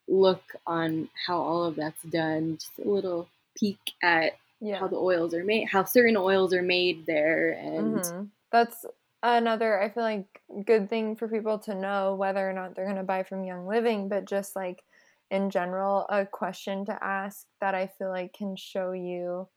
look 0.08 0.42
on 0.66 1.08
how 1.26 1.38
all 1.38 1.64
of 1.64 1.76
that's 1.76 2.02
done. 2.04 2.58
Just 2.58 2.78
a 2.84 2.88
little 2.88 3.28
peek 3.56 3.78
at 4.02 4.32
yeah. 4.60 4.78
how 4.78 4.88
the 4.88 4.96
oils 4.96 5.34
are 5.34 5.44
made, 5.44 5.68
how 5.68 5.84
certain 5.84 6.16
oils 6.16 6.52
are 6.52 6.62
made 6.62 7.06
there, 7.06 7.52
and 7.52 7.96
mm-hmm. 7.96 8.24
that's 8.52 8.84
another 9.22 9.80
I 9.80 9.90
feel 9.90 10.02
like 10.02 10.40
good 10.64 10.88
thing 10.88 11.14
for 11.14 11.28
people 11.28 11.58
to 11.60 11.74
know 11.74 12.14
whether 12.14 12.48
or 12.48 12.52
not 12.52 12.74
they're 12.74 12.86
going 12.86 12.96
to 12.96 13.02
buy 13.02 13.22
from 13.22 13.44
Young 13.44 13.66
Living, 13.66 14.08
but 14.08 14.24
just 14.24 14.56
like 14.56 14.82
in 15.30 15.50
general, 15.50 16.06
a 16.08 16.26
question 16.26 16.84
to 16.86 17.04
ask 17.04 17.46
that 17.60 17.74
I 17.74 17.86
feel 17.86 18.08
like 18.08 18.32
can 18.32 18.56
show 18.56 18.92
you 18.92 19.48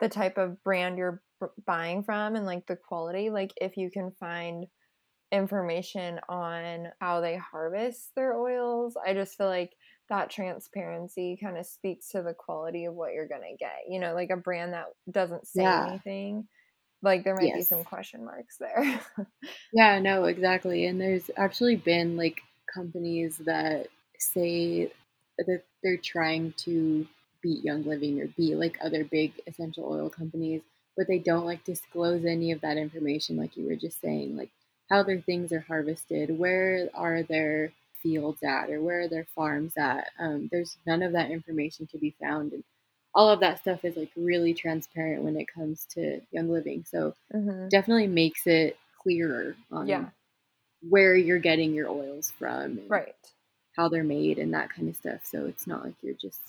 the 0.00 0.08
type 0.08 0.36
of 0.36 0.62
brand 0.62 0.98
you're 0.98 1.22
buying 1.66 2.02
from 2.02 2.36
and 2.36 2.44
like 2.44 2.66
the 2.66 2.76
quality. 2.76 3.30
Like 3.30 3.52
if 3.60 3.76
you 3.76 3.90
can 3.90 4.12
find 4.20 4.66
information 5.34 6.20
on 6.28 6.88
how 7.00 7.20
they 7.20 7.36
harvest 7.36 8.10
their 8.14 8.34
oils, 8.34 8.96
I 9.04 9.14
just 9.14 9.36
feel 9.36 9.48
like 9.48 9.72
that 10.08 10.30
transparency 10.30 11.38
kind 11.42 11.56
of 11.56 11.66
speaks 11.66 12.10
to 12.10 12.22
the 12.22 12.34
quality 12.34 12.84
of 12.84 12.94
what 12.94 13.12
you're 13.12 13.28
going 13.28 13.42
to 13.42 13.56
get. 13.56 13.84
You 13.88 14.00
know, 14.00 14.14
like 14.14 14.30
a 14.30 14.36
brand 14.36 14.72
that 14.72 14.86
doesn't 15.10 15.46
say 15.46 15.62
yeah. 15.62 15.86
anything 15.88 16.46
like 17.04 17.22
there 17.22 17.36
might 17.36 17.48
yes. 17.48 17.56
be 17.56 17.62
some 17.62 17.84
question 17.84 18.24
marks 18.24 18.56
there. 18.56 19.00
yeah, 19.72 19.98
no, 19.98 20.24
exactly. 20.24 20.86
And 20.86 21.00
there's 21.00 21.30
actually 21.36 21.76
been 21.76 22.16
like 22.16 22.40
companies 22.72 23.38
that 23.44 23.88
say 24.18 24.90
that 25.38 25.62
they're 25.82 25.96
trying 25.98 26.54
to 26.58 27.06
beat 27.42 27.62
Young 27.62 27.84
Living 27.84 28.20
or 28.20 28.26
beat 28.26 28.56
like 28.56 28.78
other 28.82 29.04
big 29.04 29.32
essential 29.46 29.84
oil 29.84 30.08
companies, 30.08 30.62
but 30.96 31.06
they 31.06 31.18
don't 31.18 31.44
like 31.44 31.62
disclose 31.64 32.24
any 32.24 32.52
of 32.52 32.62
that 32.62 32.78
information, 32.78 33.36
like 33.36 33.56
you 33.56 33.66
were 33.68 33.76
just 33.76 34.00
saying, 34.00 34.36
like 34.36 34.50
how 34.90 35.02
their 35.02 35.20
things 35.20 35.52
are 35.52 35.60
harvested, 35.60 36.38
where 36.38 36.88
are 36.94 37.22
their 37.22 37.72
fields 38.02 38.42
at, 38.42 38.70
or 38.70 38.80
where 38.82 39.00
are 39.02 39.08
their 39.08 39.26
farms 39.34 39.72
at. 39.76 40.10
Um, 40.18 40.48
there's 40.52 40.76
none 40.86 41.02
of 41.02 41.12
that 41.12 41.30
information 41.30 41.86
to 41.88 41.98
be 41.98 42.14
found. 42.20 42.52
And 42.52 42.62
all 43.14 43.30
of 43.30 43.40
that 43.40 43.60
stuff 43.60 43.84
is 43.84 43.96
like 43.96 44.10
really 44.16 44.54
transparent 44.54 45.22
when 45.22 45.36
it 45.36 45.48
comes 45.52 45.86
to 45.94 46.20
young 46.30 46.50
living. 46.50 46.84
So 46.88 47.14
mm-hmm. 47.32 47.68
definitely 47.68 48.08
makes 48.08 48.46
it 48.46 48.76
clearer 49.02 49.56
on 49.72 49.86
yeah. 49.86 50.06
where 50.88 51.16
you're 51.16 51.38
getting 51.38 51.74
your 51.74 51.88
oils 51.88 52.32
from, 52.38 52.80
right? 52.88 53.14
How 53.76 53.88
they're 53.88 54.04
made 54.04 54.38
and 54.38 54.54
that 54.54 54.70
kind 54.70 54.88
of 54.88 54.96
stuff. 54.96 55.20
So 55.24 55.46
it's 55.46 55.66
not 55.66 55.84
like 55.84 55.94
you're 56.02 56.14
just 56.14 56.40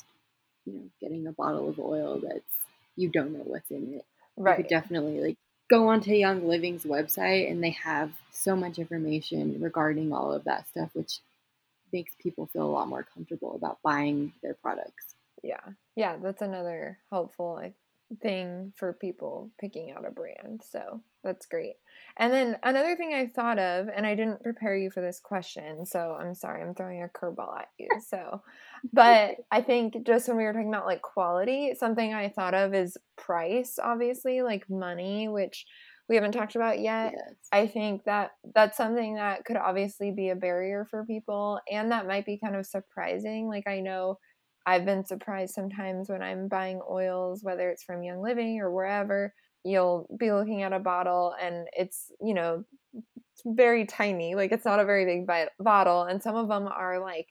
you 0.66 0.74
know 0.74 0.84
getting 1.00 1.28
a 1.28 1.32
bottle 1.32 1.70
of 1.70 1.80
oil 1.80 2.20
that's 2.22 2.42
you 2.96 3.10
don't 3.10 3.34
know 3.34 3.44
what's 3.44 3.70
in 3.72 3.96
it. 3.96 4.06
Right. 4.38 4.58
You 4.58 4.64
could 4.64 4.70
definitely 4.70 5.22
like 5.22 5.38
go 5.70 5.88
onto 5.90 6.12
Young 6.12 6.48
Living's 6.48 6.84
website 6.84 7.50
and 7.50 7.64
they 7.64 7.72
have 7.72 8.12
so 8.32 8.56
much 8.56 8.80
information 8.80 9.60
regarding 9.62 10.14
all 10.14 10.32
of 10.32 10.44
that 10.44 10.68
stuff, 10.70 10.90
which 10.94 11.20
makes 11.92 12.14
people 12.22 12.48
feel 12.48 12.66
a 12.66 12.72
lot 12.72 12.88
more 12.88 13.04
comfortable 13.14 13.56
about 13.56 13.80
buying 13.84 14.34
their 14.42 14.54
products. 14.56 15.16
Yeah. 15.44 15.62
Yeah 15.96 16.18
that's 16.22 16.42
another 16.42 16.98
helpful 17.12 17.62
thing 18.22 18.74
for 18.76 18.94
people 18.94 19.50
picking 19.60 19.92
out 19.92 20.06
a 20.08 20.12
brand 20.12 20.62
so 20.64 21.02
that's 21.26 21.46
great 21.46 21.74
and 22.18 22.32
then 22.32 22.58
another 22.64 22.96
thing 22.96 23.14
i 23.14 23.28
thought 23.28 23.60
of 23.60 23.88
and 23.94 24.06
i 24.06 24.16
didn't 24.16 24.42
prepare 24.42 24.78
you 24.78 24.90
for 24.90 25.02
this 25.02 25.20
question 25.20 25.86
so 25.86 26.18
i'm 26.20 26.34
sorry 26.34 26.62
i'm 26.62 26.74
throwing 26.74 27.04
a 27.04 27.08
curveball 27.08 27.58
at 27.58 27.68
you 27.78 27.90
so 28.08 28.42
but 28.94 29.36
i 29.52 29.62
think 29.62 30.06
just 30.06 30.28
when 30.28 30.38
we 30.38 30.44
were 30.44 30.54
talking 30.54 30.70
about 30.70 30.86
like 30.86 31.02
quality 31.02 31.74
something 31.78 32.14
i 32.14 32.30
thought 32.30 32.54
of 32.54 32.74
is 32.74 32.98
price 33.18 33.78
obviously 33.84 34.42
like 34.42 34.70
money 34.70 35.28
which 35.28 35.66
we 36.08 36.16
haven't 36.16 36.34
talked 36.34 36.56
about 36.56 36.80
yet. 36.80 37.14
Yes. 37.16 37.36
I 37.52 37.68
think 37.68 38.04
that 38.04 38.32
that's 38.54 38.78
something 38.78 39.16
that 39.16 39.44
could 39.44 39.58
obviously 39.58 40.12
be 40.12 40.30
a 40.30 40.36
barrier 40.36 40.86
for 40.90 41.04
people 41.04 41.60
and 41.72 41.92
that 41.92 42.08
might 42.08 42.26
be 42.26 42.38
kind 42.38 42.56
of 42.56 42.66
surprising. 42.66 43.48
Like 43.48 43.68
I 43.68 43.80
know 43.80 44.20
I've 44.66 44.86
been 44.86 45.06
surprised 45.06 45.54
sometimes 45.54 46.10
when 46.10 46.22
I'm 46.22 46.48
buying 46.48 46.80
oils, 46.90 47.44
whether 47.44 47.70
it's 47.70 47.84
from 47.84 48.04
Young 48.04 48.22
Living 48.22 48.60
or 48.60 48.72
wherever, 48.72 49.34
you'll 49.66 50.08
be 50.18 50.32
looking 50.32 50.62
at 50.62 50.72
a 50.72 50.80
bottle 50.80 51.34
and 51.42 51.68
it's, 51.74 52.12
you 52.22 52.34
know, 52.36 52.64
it's 52.94 53.42
very 53.46 53.86
tiny. 53.86 54.36
Like 54.36 54.52
it's 54.52 54.64
not 54.64 54.80
a 54.80 54.86
very 54.86 55.06
big 55.06 55.28
bottle. 55.60 56.04
And 56.04 56.22
some 56.22 56.36
of 56.36 56.48
them 56.48 56.68
are 56.68 57.00
like 57.00 57.28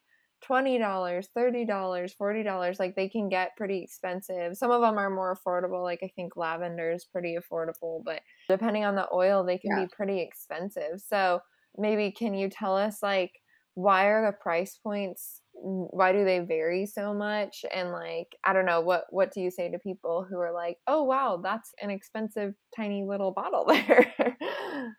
$20, 0.46 0.78
$30, 0.78 2.12
$40. 2.20 2.78
Like 2.80 2.96
they 2.96 3.08
can 3.08 3.28
get 3.28 3.56
pretty 3.56 3.82
expensive. 3.82 4.56
Some 4.56 4.72
of 4.72 4.80
them 4.80 4.98
are 4.98 5.08
more 5.08 5.34
affordable. 5.34 5.84
Like 5.84 6.00
I 6.02 6.10
think 6.16 6.36
lavender 6.36 6.90
is 6.90 7.04
pretty 7.04 7.36
affordable, 7.38 8.02
but 8.04 8.20
depending 8.48 8.84
on 8.84 8.96
the 8.96 9.08
oil, 9.14 9.44
they 9.44 9.56
can 9.56 9.70
yeah. 9.70 9.84
be 9.84 9.90
pretty 9.96 10.20
expensive. 10.20 11.00
So 11.06 11.38
maybe 11.78 12.10
can 12.10 12.34
you 12.34 12.50
tell 12.50 12.76
us 12.76 12.98
like, 13.00 13.30
why 13.74 14.06
are 14.06 14.26
the 14.26 14.36
price 14.36 14.78
points 14.82 15.40
why 15.56 16.12
do 16.12 16.24
they 16.24 16.40
vary 16.40 16.84
so 16.86 17.14
much? 17.14 17.64
And 17.72 17.92
like 17.92 18.36
i 18.44 18.52
don't 18.52 18.66
know 18.66 18.80
what 18.80 19.06
what 19.10 19.32
do 19.32 19.40
you 19.40 19.50
say 19.50 19.70
to 19.70 19.78
people 19.78 20.26
who 20.28 20.38
are 20.38 20.52
like 20.52 20.78
oh 20.86 21.02
wow 21.04 21.40
that's 21.42 21.72
an 21.80 21.90
expensive 21.90 22.54
tiny 22.76 23.04
little 23.04 23.30
bottle 23.30 23.64
there. 23.68 24.12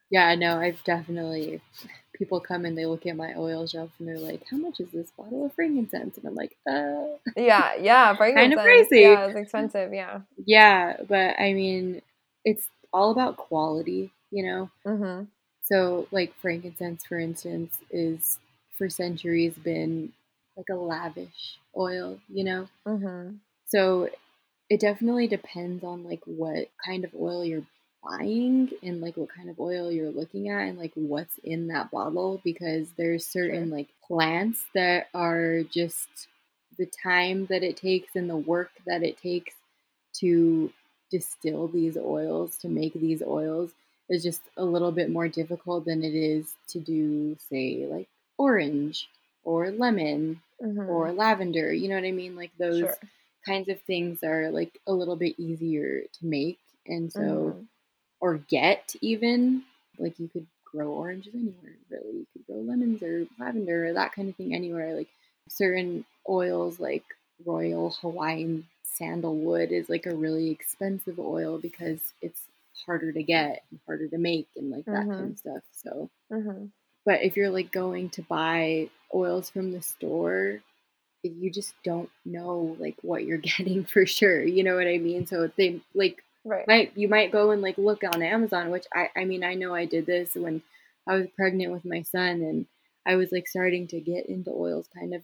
Yeah 0.09 0.27
i 0.27 0.35
know 0.35 0.57
i've 0.57 0.83
definitely 0.83 1.61
people 2.13 2.39
come 2.39 2.65
and 2.65 2.77
they 2.77 2.85
look 2.85 3.05
at 3.05 3.17
my 3.17 3.33
oil 3.35 3.67
shelf 3.67 3.91
and 3.99 4.07
they're 4.07 4.17
like 4.17 4.41
how 4.49 4.57
much 4.57 4.79
is 4.79 4.89
this 4.91 5.11
bottle 5.17 5.45
of 5.45 5.53
frankincense? 5.53 6.17
And 6.17 6.27
i'm 6.27 6.35
like 6.35 6.55
uh. 6.69 7.17
Yeah 7.35 7.75
yeah 7.75 8.15
kind 8.15 8.53
of 8.53 8.59
crazy 8.59 9.01
yeah 9.01 9.27
it's 9.27 9.37
expensive 9.37 9.93
yeah. 9.93 10.19
Yeah 10.45 10.97
but 11.07 11.39
i 11.39 11.53
mean 11.53 12.01
it's 12.43 12.67
all 12.93 13.11
about 13.11 13.37
quality 13.37 14.11
you 14.31 14.45
know? 14.45 14.69
Mm-hmm. 14.85 15.25
so 15.63 16.07
like 16.11 16.33
frankincense 16.41 17.05
for 17.05 17.19
instance 17.19 17.77
is 17.91 18.39
for 18.77 18.89
centuries 18.89 19.53
been 19.55 20.11
like 20.57 20.69
a 20.69 20.75
lavish 20.75 21.57
oil, 21.77 22.19
you 22.29 22.43
know? 22.43 22.67
Mm-hmm. 22.87 23.35
So 23.67 24.09
it 24.69 24.79
definitely 24.79 25.27
depends 25.27 25.83
on 25.83 26.03
like 26.03 26.21
what 26.25 26.69
kind 26.83 27.03
of 27.03 27.11
oil 27.19 27.43
you're 27.43 27.65
buying 28.03 28.69
and 28.83 29.01
like 29.01 29.17
what 29.17 29.33
kind 29.35 29.49
of 29.49 29.59
oil 29.59 29.91
you're 29.91 30.11
looking 30.11 30.49
at 30.49 30.67
and 30.67 30.77
like 30.77 30.91
what's 30.95 31.37
in 31.43 31.67
that 31.67 31.91
bottle 31.91 32.39
because 32.43 32.87
there's 32.97 33.25
certain 33.25 33.69
sure. 33.69 33.77
like 33.77 33.87
plants 34.07 34.63
that 34.75 35.07
are 35.13 35.61
just 35.63 36.07
the 36.77 36.87
time 37.03 37.45
that 37.47 37.63
it 37.63 37.77
takes 37.77 38.15
and 38.15 38.29
the 38.29 38.35
work 38.35 38.69
that 38.85 39.03
it 39.03 39.17
takes 39.17 39.55
to 40.13 40.71
distill 41.11 41.67
these 41.67 41.97
oils 41.97 42.57
to 42.57 42.67
make 42.67 42.93
these 42.93 43.21
oils 43.25 43.71
is 44.09 44.23
just 44.23 44.41
a 44.57 44.63
little 44.63 44.91
bit 44.91 45.09
more 45.09 45.27
difficult 45.27 45.85
than 45.85 46.03
it 46.03 46.13
is 46.13 46.53
to 46.67 46.79
do 46.79 47.35
say 47.49 47.87
like 47.89 48.07
orange 48.37 49.07
or 49.45 49.71
lemon 49.71 50.41
mm-hmm. 50.61 50.89
or 50.89 51.13
lavender. 51.13 51.71
You 51.71 51.87
know 51.87 51.95
what 51.95 52.03
I 52.03 52.11
mean? 52.11 52.35
Like 52.35 52.51
those 52.57 52.79
sure. 52.79 52.95
kinds 53.45 53.69
of 53.69 53.79
things 53.81 54.23
are 54.23 54.51
like 54.51 54.77
a 54.87 54.91
little 54.91 55.15
bit 55.15 55.39
easier 55.39 56.01
to 56.01 56.25
make. 56.25 56.59
And 56.87 57.11
so, 57.11 57.21
mm-hmm. 57.21 57.61
or 58.19 58.37
get 58.49 58.93
even, 59.01 59.63
like 59.97 60.19
you 60.19 60.27
could 60.27 60.47
grow 60.65 60.89
oranges 60.89 61.33
anywhere, 61.33 61.77
really. 61.89 62.17
You 62.17 62.27
could 62.33 62.45
grow 62.47 62.57
lemons 62.57 63.01
or 63.01 63.25
lavender 63.39 63.87
or 63.87 63.93
that 63.93 64.13
kind 64.13 64.29
of 64.29 64.35
thing 64.35 64.53
anywhere. 64.53 64.95
Like 64.95 65.09
certain 65.47 66.05
oils, 66.27 66.79
like 66.79 67.03
Royal 67.45 67.91
Hawaiian 68.01 68.67
sandalwood, 68.83 69.71
is 69.71 69.89
like 69.89 70.05
a 70.05 70.15
really 70.15 70.49
expensive 70.49 71.19
oil 71.19 71.57
because 71.57 71.99
it's 72.21 72.41
harder 72.85 73.11
to 73.11 73.23
get 73.23 73.63
and 73.71 73.79
harder 73.85 74.07
to 74.07 74.17
make 74.17 74.47
and 74.55 74.69
like 74.69 74.85
that 74.85 75.05
mm-hmm. 75.05 75.11
kind 75.11 75.31
of 75.31 75.37
stuff. 75.37 75.63
So, 75.71 76.09
mm-hmm. 76.31 76.65
But 77.05 77.21
if 77.21 77.37
you're 77.37 77.49
like 77.49 77.71
going 77.71 78.09
to 78.11 78.21
buy 78.23 78.89
oils 79.13 79.49
from 79.49 79.71
the 79.71 79.81
store, 79.81 80.61
you 81.23 81.51
just 81.51 81.73
don't 81.83 82.09
know 82.25 82.75
like 82.79 82.97
what 83.01 83.25
you're 83.25 83.37
getting 83.57 83.85
for 83.85 84.05
sure. 84.05 84.43
You 84.43 84.63
know 84.63 84.75
what 84.75 84.87
I 84.87 84.97
mean? 84.97 85.27
So 85.27 85.49
they 85.55 85.81
like 85.93 86.23
right. 86.43 86.67
might 86.67 86.97
you 86.97 87.07
might 87.07 87.31
go 87.31 87.51
and 87.51 87.61
like 87.61 87.77
look 87.77 88.03
on 88.03 88.21
Amazon, 88.21 88.71
which 88.71 88.85
I 88.93 89.09
I 89.15 89.25
mean 89.25 89.43
I 89.43 89.53
know 89.53 89.73
I 89.73 89.85
did 89.85 90.05
this 90.05 90.35
when 90.35 90.61
I 91.07 91.15
was 91.15 91.27
pregnant 91.35 91.71
with 91.71 91.85
my 91.85 92.01
son 92.01 92.41
and 92.41 92.65
I 93.05 93.15
was 93.15 93.31
like 93.31 93.47
starting 93.47 93.87
to 93.87 93.99
get 93.99 94.25
into 94.27 94.51
oils 94.51 94.87
kind 94.97 95.13
of 95.13 95.21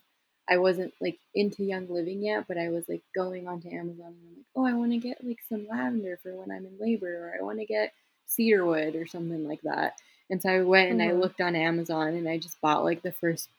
I 0.50 0.58
wasn't 0.58 0.94
like 1.00 1.18
into 1.34 1.64
Young 1.64 1.88
Living 1.88 2.24
yet, 2.24 2.46
but 2.48 2.58
I 2.58 2.70
was 2.70 2.84
like 2.90 3.04
going 3.16 3.48
onto 3.48 3.70
Amazon 3.70 4.08
and 4.08 4.28
I'm 4.28 4.36
like, 4.36 4.46
oh, 4.56 4.66
I 4.66 4.74
want 4.74 4.92
to 4.92 4.98
get 4.98 5.24
like 5.24 5.40
some 5.48 5.68
lavender 5.70 6.20
for 6.22 6.36
when 6.36 6.52
I'm 6.52 6.66
in 6.66 6.78
labor, 6.80 7.08
or 7.08 7.36
I 7.40 7.44
want 7.44 7.60
to 7.60 7.66
get 7.66 7.94
cedarwood 8.26 8.96
or 8.96 9.08
something 9.08 9.48
like 9.48 9.62
that. 9.62 9.94
And 10.32 10.42
so 10.42 10.50
I 10.50 10.62
went 10.62 10.90
and 10.90 11.02
mm-hmm. 11.02 11.10
I 11.10 11.20
looked 11.20 11.42
on 11.42 11.56
Amazon 11.56 12.16
and 12.16 12.28
I 12.28 12.38
just 12.38 12.60
bought 12.62 12.86
like 12.86 13.04
the 13.04 13.12
first 13.12 13.50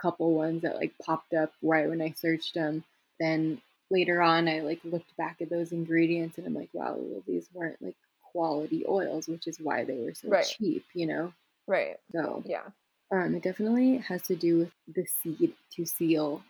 couple 0.00 0.34
ones 0.34 0.62
that 0.62 0.76
like 0.76 0.92
popped 1.02 1.32
up 1.32 1.52
right 1.62 1.88
when 1.88 2.02
I 2.02 2.12
searched 2.12 2.54
them. 2.54 2.84
Then 3.18 3.62
later 3.90 4.20
on, 4.20 4.46
I 4.46 4.60
like 4.60 4.80
looked 4.84 5.16
back 5.16 5.38
at 5.40 5.48
those 5.48 5.72
ingredients 5.72 6.36
and 6.36 6.46
I'm 6.46 6.54
like, 6.54 6.68
wow, 6.74 6.96
well, 6.98 7.22
these 7.26 7.48
weren't 7.54 7.80
like 7.80 7.96
quality 8.30 8.84
oils, 8.86 9.26
which 9.26 9.46
is 9.46 9.58
why 9.58 9.84
they 9.84 10.00
were 10.00 10.12
so 10.12 10.28
right. 10.28 10.44
cheap, 10.44 10.84
you 10.94 11.06
know? 11.06 11.32
Right. 11.66 11.96
So, 12.12 12.42
yeah. 12.44 12.64
Um, 13.10 13.34
it 13.34 13.42
definitely 13.42 13.98
has 13.98 14.22
to 14.22 14.36
do 14.36 14.58
with 14.58 14.70
the 14.94 15.06
seed 15.22 15.54
to 15.76 15.86
seal 15.86 16.42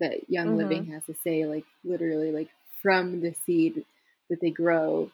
that 0.00 0.30
Young 0.30 0.48
mm-hmm. 0.48 0.56
Living 0.56 0.86
has 0.86 1.04
to 1.06 1.14
say, 1.22 1.44
like 1.44 1.64
literally, 1.84 2.32
like 2.32 2.48
from 2.80 3.20
the 3.20 3.34
seed 3.44 3.84
that 4.30 4.40
they 4.40 4.50
grow 4.50 5.10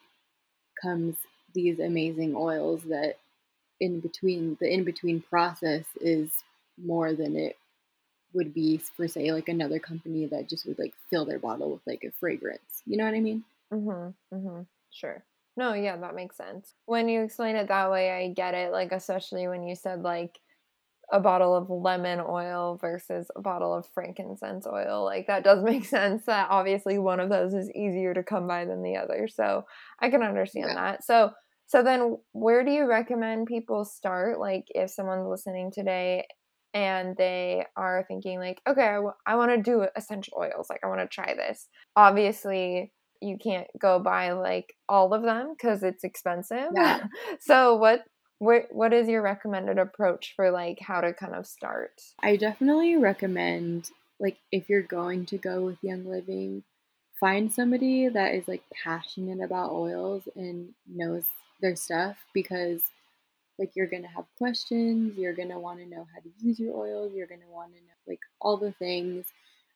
comes 0.80 1.16
these 1.54 1.80
amazing 1.80 2.34
oils 2.36 2.82
that 2.84 3.16
in 3.80 4.00
between 4.00 4.56
the 4.60 4.72
in 4.72 4.84
between 4.84 5.20
process 5.20 5.84
is 6.00 6.30
more 6.82 7.12
than 7.12 7.36
it 7.36 7.56
would 8.32 8.52
be 8.52 8.78
for 8.78 9.08
say 9.08 9.32
like 9.32 9.48
another 9.48 9.78
company 9.78 10.26
that 10.26 10.48
just 10.48 10.66
would 10.66 10.78
like 10.78 10.94
fill 11.10 11.24
their 11.24 11.38
bottle 11.38 11.70
with 11.70 11.80
like 11.86 12.04
a 12.04 12.12
fragrance. 12.18 12.82
You 12.84 12.96
know 12.96 13.04
what 13.04 13.14
I 13.14 13.20
mean? 13.20 13.44
mm-hmm 13.72 14.36
mm-hmm 14.36 14.62
Sure. 14.92 15.22
No, 15.58 15.72
yeah, 15.72 15.96
that 15.96 16.14
makes 16.14 16.36
sense. 16.36 16.74
When 16.84 17.08
you 17.08 17.22
explain 17.22 17.56
it 17.56 17.68
that 17.68 17.90
way, 17.90 18.10
I 18.10 18.28
get 18.28 18.54
it. 18.54 18.72
Like 18.72 18.92
especially 18.92 19.48
when 19.48 19.66
you 19.66 19.74
said 19.74 20.02
like 20.02 20.38
a 21.12 21.20
bottle 21.20 21.54
of 21.54 21.70
lemon 21.70 22.20
oil 22.20 22.78
versus 22.80 23.30
a 23.36 23.40
bottle 23.40 23.72
of 23.72 23.86
frankincense 23.94 24.66
oil. 24.66 25.04
Like 25.04 25.28
that 25.28 25.44
does 25.44 25.62
make 25.64 25.84
sense 25.84 26.24
that 26.26 26.48
obviously 26.50 26.98
one 26.98 27.20
of 27.20 27.28
those 27.28 27.54
is 27.54 27.70
easier 27.72 28.14
to 28.14 28.22
come 28.22 28.46
by 28.46 28.64
than 28.64 28.82
the 28.82 28.96
other. 28.96 29.28
So 29.28 29.66
I 30.00 30.10
can 30.10 30.22
understand 30.22 30.70
yeah. 30.70 30.74
that. 30.74 31.04
So 31.04 31.32
so 31.66 31.82
then 31.82 32.16
where 32.32 32.64
do 32.64 32.70
you 32.70 32.86
recommend 32.86 33.46
people 33.46 33.84
start 33.84 34.38
like 34.38 34.64
if 34.74 34.90
someone's 34.90 35.28
listening 35.28 35.70
today 35.72 36.26
and 36.74 37.16
they 37.16 37.64
are 37.76 38.04
thinking 38.06 38.38
like 38.38 38.60
okay 38.68 38.82
I, 38.86 38.94
w- 38.94 39.12
I 39.26 39.36
want 39.36 39.52
to 39.52 39.62
do 39.62 39.86
essential 39.96 40.34
oils 40.38 40.68
like 40.68 40.80
i 40.84 40.88
want 40.88 41.00
to 41.00 41.06
try 41.06 41.34
this. 41.34 41.68
Obviously 41.96 42.92
you 43.22 43.38
can't 43.42 43.66
go 43.80 43.98
buy 43.98 44.32
like 44.32 44.74
all 44.88 45.14
of 45.14 45.22
them 45.22 45.54
because 45.56 45.82
it's 45.82 46.04
expensive. 46.04 46.68
Yeah. 46.74 47.00
so 47.40 47.76
what 47.76 48.04
what 48.38 48.66
what 48.70 48.92
is 48.92 49.08
your 49.08 49.22
recommended 49.22 49.78
approach 49.78 50.34
for 50.36 50.50
like 50.50 50.78
how 50.80 51.00
to 51.00 51.14
kind 51.14 51.34
of 51.34 51.46
start? 51.46 52.02
I 52.22 52.36
definitely 52.36 52.96
recommend 52.96 53.90
like 54.20 54.36
if 54.52 54.68
you're 54.68 54.82
going 54.82 55.26
to 55.26 55.38
go 55.38 55.62
with 55.62 55.78
young 55.82 56.04
living 56.04 56.62
find 57.18 57.50
somebody 57.50 58.08
that 58.08 58.34
is 58.34 58.46
like 58.46 58.62
passionate 58.84 59.42
about 59.42 59.72
oils 59.72 60.28
and 60.36 60.68
knows 60.86 61.24
their 61.60 61.76
stuff 61.76 62.16
because 62.34 62.82
like 63.58 63.70
you're 63.74 63.86
gonna 63.86 64.08
have 64.08 64.24
questions 64.38 65.16
you're 65.16 65.32
gonna 65.32 65.58
want 65.58 65.78
to 65.78 65.86
know 65.86 66.06
how 66.14 66.20
to 66.20 66.28
use 66.40 66.58
your 66.58 66.76
oils 66.76 67.12
you're 67.14 67.26
gonna 67.26 67.50
want 67.50 67.72
to 67.72 67.80
know 67.80 67.94
like 68.06 68.20
all 68.40 68.56
the 68.56 68.72
things 68.72 69.26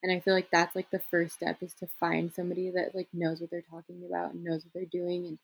and 0.03 0.13
i 0.13 0.21
feel 0.21 0.35
like 0.35 0.51
that's 0.51 0.77
like 0.77 0.91
the 0.91 1.03
first 1.11 1.35
step 1.35 1.57
is 1.63 1.75
to 1.75 1.87
find 1.99 2.33
somebody 2.33 2.71
that 2.71 2.95
like 2.95 3.09
knows 3.13 3.41
what 3.41 3.51
they're 3.51 3.63
talking 3.63 4.03
about 4.09 4.33
and 4.33 4.45
knows 4.45 4.65
what 4.65 4.73
they're 4.75 4.85
doing 5.01 5.27
and 5.27 5.39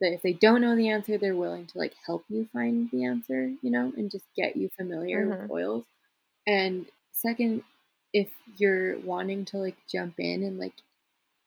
that 0.00 0.12
if 0.12 0.22
they 0.22 0.32
don't 0.32 0.60
know 0.60 0.74
the 0.74 0.88
answer 0.88 1.18
they're 1.18 1.36
willing 1.36 1.66
to 1.66 1.78
like 1.78 1.94
help 2.06 2.24
you 2.28 2.48
find 2.52 2.90
the 2.90 3.04
answer 3.04 3.52
you 3.62 3.70
know 3.70 3.92
and 3.96 4.10
just 4.10 4.24
get 4.36 4.56
you 4.56 4.68
familiar 4.76 5.26
mm-hmm. 5.26 5.42
with 5.42 5.50
oils 5.50 5.84
and 6.46 6.86
second 7.12 7.62
if 8.12 8.28
you're 8.56 8.98
wanting 9.00 9.44
to 9.44 9.58
like 9.58 9.76
jump 9.90 10.14
in 10.18 10.42
and 10.42 10.58
like 10.58 10.74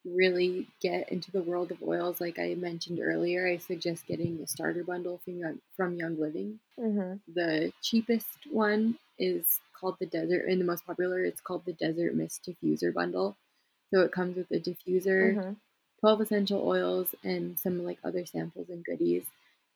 really 0.06 0.68
get 0.82 1.12
into 1.12 1.32
the 1.32 1.42
world 1.42 1.72
of 1.72 1.82
oils, 1.82 2.22
like 2.22 2.40
I 2.40 2.56
mentioned 2.56 3.00
earlier, 3.02 3.48
I 3.48 3.58
suggest 3.58 4.08
getting 4.08 4.38
the 4.38 4.48
starter 4.48 4.84
bundle 4.84 5.20
from 5.24 5.40
Young, 5.40 5.60
from 5.76 5.96
Young 5.96 6.20
Living. 6.20 6.60
Mm-hmm. 6.80 7.16
The 7.34 7.74
cheapest 7.82 8.28
one 8.52 8.98
is 9.18 9.60
called 9.80 9.98
the 10.00 10.06
Desert, 10.06 10.46
and 10.48 10.60
the 10.60 10.66
most 10.66 10.86
popular, 10.86 11.24
it's 11.24 11.42
called 11.42 11.66
the 11.66 11.74
Desert 11.74 12.16
Mist 12.16 12.48
Diffuser 12.48 12.94
Bundle. 12.94 13.36
So 13.94 14.02
it 14.02 14.12
comes 14.12 14.36
with 14.36 14.52
a 14.52 14.60
diffuser, 14.60 15.36
mm-hmm. 15.36 15.54
12 16.02 16.22
essential 16.22 16.68
oils, 16.68 17.14
and 17.24 17.58
some 17.60 17.84
like 17.84 18.00
other 18.04 18.26
samples 18.26 18.70
and 18.70 18.84
goodies. 18.84 19.26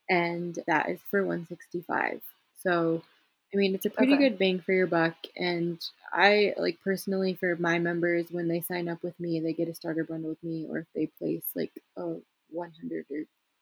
And 0.09 0.57
that 0.67 0.89
is 0.89 0.99
for 1.09 1.21
165 1.21 2.21
So 2.57 3.03
I 3.53 3.57
mean, 3.57 3.73
it's 3.73 3.85
a 3.85 3.89
pretty 3.89 4.13
okay. 4.13 4.29
good 4.29 4.39
bang 4.39 4.59
for 4.59 4.73
your 4.73 4.87
buck. 4.87 5.15
And 5.35 5.83
I 6.13 6.53
like 6.57 6.79
personally 6.83 7.33
for 7.33 7.55
my 7.55 7.79
members, 7.79 8.27
when 8.31 8.47
they 8.47 8.61
sign 8.61 8.87
up 8.87 9.01
with 9.01 9.19
me, 9.19 9.39
they 9.39 9.53
get 9.53 9.69
a 9.69 9.73
starter 9.73 10.03
bundle 10.03 10.29
with 10.29 10.43
me, 10.43 10.67
or 10.69 10.79
if 10.79 10.87
they 10.93 11.07
place 11.07 11.43
like 11.55 11.71
a 11.97 12.15
one 12.51 12.71
hundred 12.79 13.05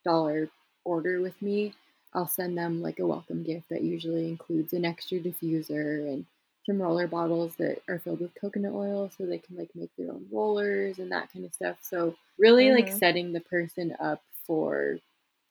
dollar 0.03 0.49
order 0.83 1.21
with 1.21 1.41
me, 1.41 1.73
I'll 2.13 2.27
send 2.27 2.57
them 2.57 2.81
like 2.81 2.99
a 2.99 3.07
welcome 3.07 3.43
gift 3.43 3.69
that 3.69 3.83
usually 3.83 4.27
includes 4.27 4.73
an 4.73 4.85
extra 4.85 5.19
diffuser 5.19 6.07
and 6.11 6.25
some 6.65 6.81
roller 6.81 7.07
bottles 7.07 7.55
that 7.55 7.81
are 7.87 7.99
filled 7.99 8.19
with 8.19 8.35
coconut 8.39 8.73
oil 8.73 9.09
so 9.17 9.25
they 9.25 9.37
can 9.37 9.55
like 9.57 9.69
make 9.73 9.89
their 9.97 10.11
own 10.11 10.25
rollers 10.31 10.99
and 10.99 11.11
that 11.11 11.31
kind 11.31 11.45
of 11.45 11.53
stuff. 11.53 11.77
So 11.81 12.15
really 12.37 12.65
mm-hmm. 12.65 12.87
like 12.87 12.93
setting 12.93 13.31
the 13.31 13.39
person 13.39 13.95
up 14.01 14.21
for 14.45 14.97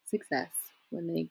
success 0.05 0.51
when 0.91 1.07
they 1.07 1.29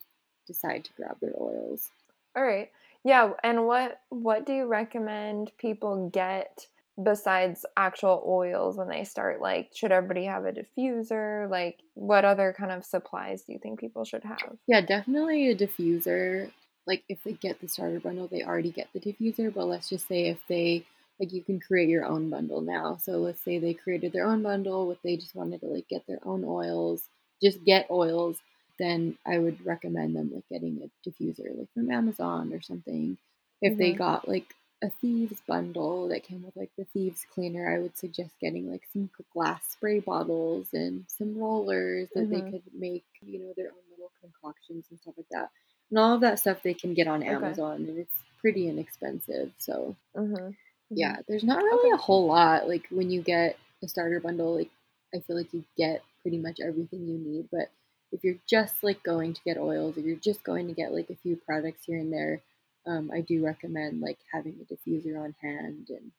decide 0.47 0.85
to 0.85 0.91
grab 0.97 1.17
their 1.21 1.33
oils. 1.39 1.89
All 2.35 2.43
right. 2.43 2.69
Yeah, 3.03 3.33
and 3.43 3.65
what 3.65 4.01
what 4.09 4.45
do 4.45 4.53
you 4.53 4.65
recommend 4.65 5.51
people 5.57 6.09
get 6.09 6.67
besides 7.01 7.65
actual 7.77 8.23
oils 8.27 8.77
when 8.77 8.89
they 8.89 9.03
start? 9.03 9.41
Like, 9.41 9.71
should 9.75 9.91
everybody 9.91 10.25
have 10.25 10.45
a 10.45 10.51
diffuser? 10.51 11.49
Like, 11.49 11.79
what 11.93 12.25
other 12.25 12.53
kind 12.57 12.71
of 12.71 12.83
supplies 12.83 13.43
do 13.43 13.53
you 13.53 13.59
think 13.59 13.79
people 13.79 14.05
should 14.05 14.23
have? 14.23 14.57
Yeah, 14.67 14.81
definitely 14.81 15.49
a 15.49 15.55
diffuser. 15.55 16.51
Like, 16.87 17.03
if 17.09 17.23
they 17.23 17.33
get 17.33 17.61
the 17.61 17.67
starter 17.67 17.99
bundle, 17.99 18.27
they 18.27 18.43
already 18.43 18.71
get 18.71 18.89
the 18.93 18.99
diffuser. 18.99 19.53
But 19.53 19.65
let's 19.65 19.89
just 19.89 20.07
say 20.07 20.27
if 20.27 20.39
they 20.47 20.85
like 21.19 21.31
you 21.31 21.43
can 21.43 21.59
create 21.59 21.89
your 21.89 22.05
own 22.05 22.29
bundle 22.29 22.61
now. 22.61 22.97
So 22.97 23.13
let's 23.17 23.41
say 23.43 23.57
they 23.59 23.73
created 23.73 24.11
their 24.11 24.25
own 24.25 24.43
bundle, 24.43 24.87
what 24.87 24.99
they 25.03 25.15
just 25.17 25.35
wanted 25.35 25.61
to 25.61 25.67
like 25.67 25.87
get 25.87 26.05
their 26.07 26.19
own 26.25 26.43
oils, 26.43 27.03
just 27.41 27.63
get 27.63 27.87
oils 27.89 28.37
then 28.79 29.17
I 29.25 29.37
would 29.37 29.65
recommend 29.65 30.15
them 30.15 30.31
like 30.33 30.47
getting 30.49 30.81
a 30.83 31.09
diffuser 31.09 31.57
like 31.57 31.71
from 31.73 31.91
Amazon 31.91 32.53
or 32.53 32.61
something. 32.61 33.17
If 33.61 33.73
mm-hmm. 33.73 33.79
they 33.79 33.93
got 33.93 34.27
like 34.27 34.53
a 34.83 34.89
thieves 35.01 35.41
bundle 35.47 36.09
that 36.09 36.23
came 36.23 36.43
with 36.43 36.55
like 36.55 36.71
the 36.77 36.85
thieves 36.85 37.25
cleaner, 37.33 37.73
I 37.73 37.79
would 37.79 37.97
suggest 37.97 38.31
getting 38.41 38.69
like 38.69 38.83
some 38.91 39.09
glass 39.33 39.63
spray 39.71 39.99
bottles 39.99 40.67
and 40.73 41.05
some 41.07 41.37
rollers 41.37 42.09
that 42.13 42.29
mm-hmm. 42.29 42.33
they 42.33 42.51
could 42.51 42.63
make, 42.77 43.05
you 43.21 43.39
know, 43.39 43.53
their 43.55 43.67
own 43.67 43.91
little 43.91 44.11
concoctions 44.21 44.85
and 44.89 44.99
stuff 44.99 45.15
like 45.17 45.29
that. 45.31 45.49
And 45.89 45.99
all 45.99 46.15
of 46.15 46.21
that 46.21 46.39
stuff 46.39 46.63
they 46.63 46.73
can 46.73 46.93
get 46.93 47.07
on 47.07 47.23
Amazon 47.23 47.75
okay. 47.75 47.89
and 47.89 47.99
it's 47.99 48.15
pretty 48.41 48.67
inexpensive. 48.67 49.51
So 49.57 49.95
mm-hmm. 50.15 50.51
yeah, 50.89 51.13
mm-hmm. 51.13 51.21
there's 51.27 51.43
not 51.43 51.63
really 51.63 51.91
okay. 51.91 51.95
a 51.95 52.03
whole 52.03 52.27
lot. 52.27 52.67
Like 52.67 52.87
when 52.89 53.09
you 53.09 53.21
get 53.21 53.57
a 53.83 53.87
starter 53.87 54.19
bundle, 54.19 54.55
like 54.55 54.69
I 55.13 55.19
feel 55.19 55.37
like 55.37 55.53
you 55.53 55.63
get 55.77 56.03
pretty 56.21 56.37
much 56.37 56.59
everything 56.59 57.07
you 57.07 57.17
need, 57.17 57.47
but 57.51 57.69
if 58.11 58.23
you're 58.23 58.37
just 58.47 58.83
like 58.83 59.03
going 59.03 59.33
to 59.33 59.41
get 59.43 59.57
oils 59.57 59.97
or 59.97 60.01
you're 60.01 60.15
just 60.15 60.43
going 60.43 60.67
to 60.67 60.73
get 60.73 60.93
like 60.93 61.09
a 61.09 61.15
few 61.15 61.35
products 61.35 61.85
here 61.85 61.97
and 61.97 62.11
there, 62.11 62.41
um, 62.85 63.11
I 63.13 63.21
do 63.21 63.43
recommend 63.43 64.01
like 64.01 64.19
having 64.31 64.55
a 64.61 64.73
diffuser 64.73 65.19
on 65.19 65.35
hand. 65.41 65.87
And 65.89 66.11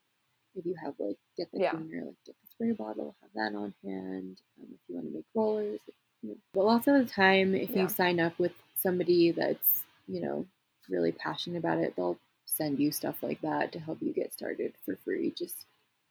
if 0.55 0.67
you 0.67 0.75
have 0.83 0.95
like 0.99 1.17
get 1.37 1.51
the 1.53 1.61
yeah. 1.61 1.71
cleaner, 1.71 2.05
like 2.05 2.17
get 2.25 2.35
the 2.43 2.49
spray 2.51 2.73
bottle, 2.73 3.15
have 3.23 3.31
that 3.35 3.57
on 3.57 3.73
hand. 3.85 4.41
Um, 4.61 4.69
if 4.73 4.81
you 4.89 4.95
want 4.97 5.07
to 5.09 5.15
make 5.15 5.25
rollers, 5.35 5.81
you 6.23 6.31
know. 6.31 6.37
but 6.53 6.65
lots 6.65 6.87
of 6.87 6.95
the 6.95 7.13
time, 7.13 7.55
if 7.55 7.71
yeah. 7.71 7.83
you 7.83 7.89
sign 7.89 8.21
up 8.21 8.39
with 8.39 8.53
somebody 8.79 9.31
that's 9.31 9.83
you 10.09 10.21
know 10.21 10.47
really 10.89 11.13
passionate 11.13 11.59
about 11.59 11.79
it, 11.79 11.95
they'll 11.97 12.19
send 12.47 12.79
you 12.79 12.91
stuff 12.91 13.17
like 13.23 13.41
that 13.43 13.73
to 13.73 13.79
help 13.79 13.99
you 14.01 14.13
get 14.13 14.33
started 14.33 14.73
for 14.85 14.97
free. 15.05 15.33
Just 15.37 15.67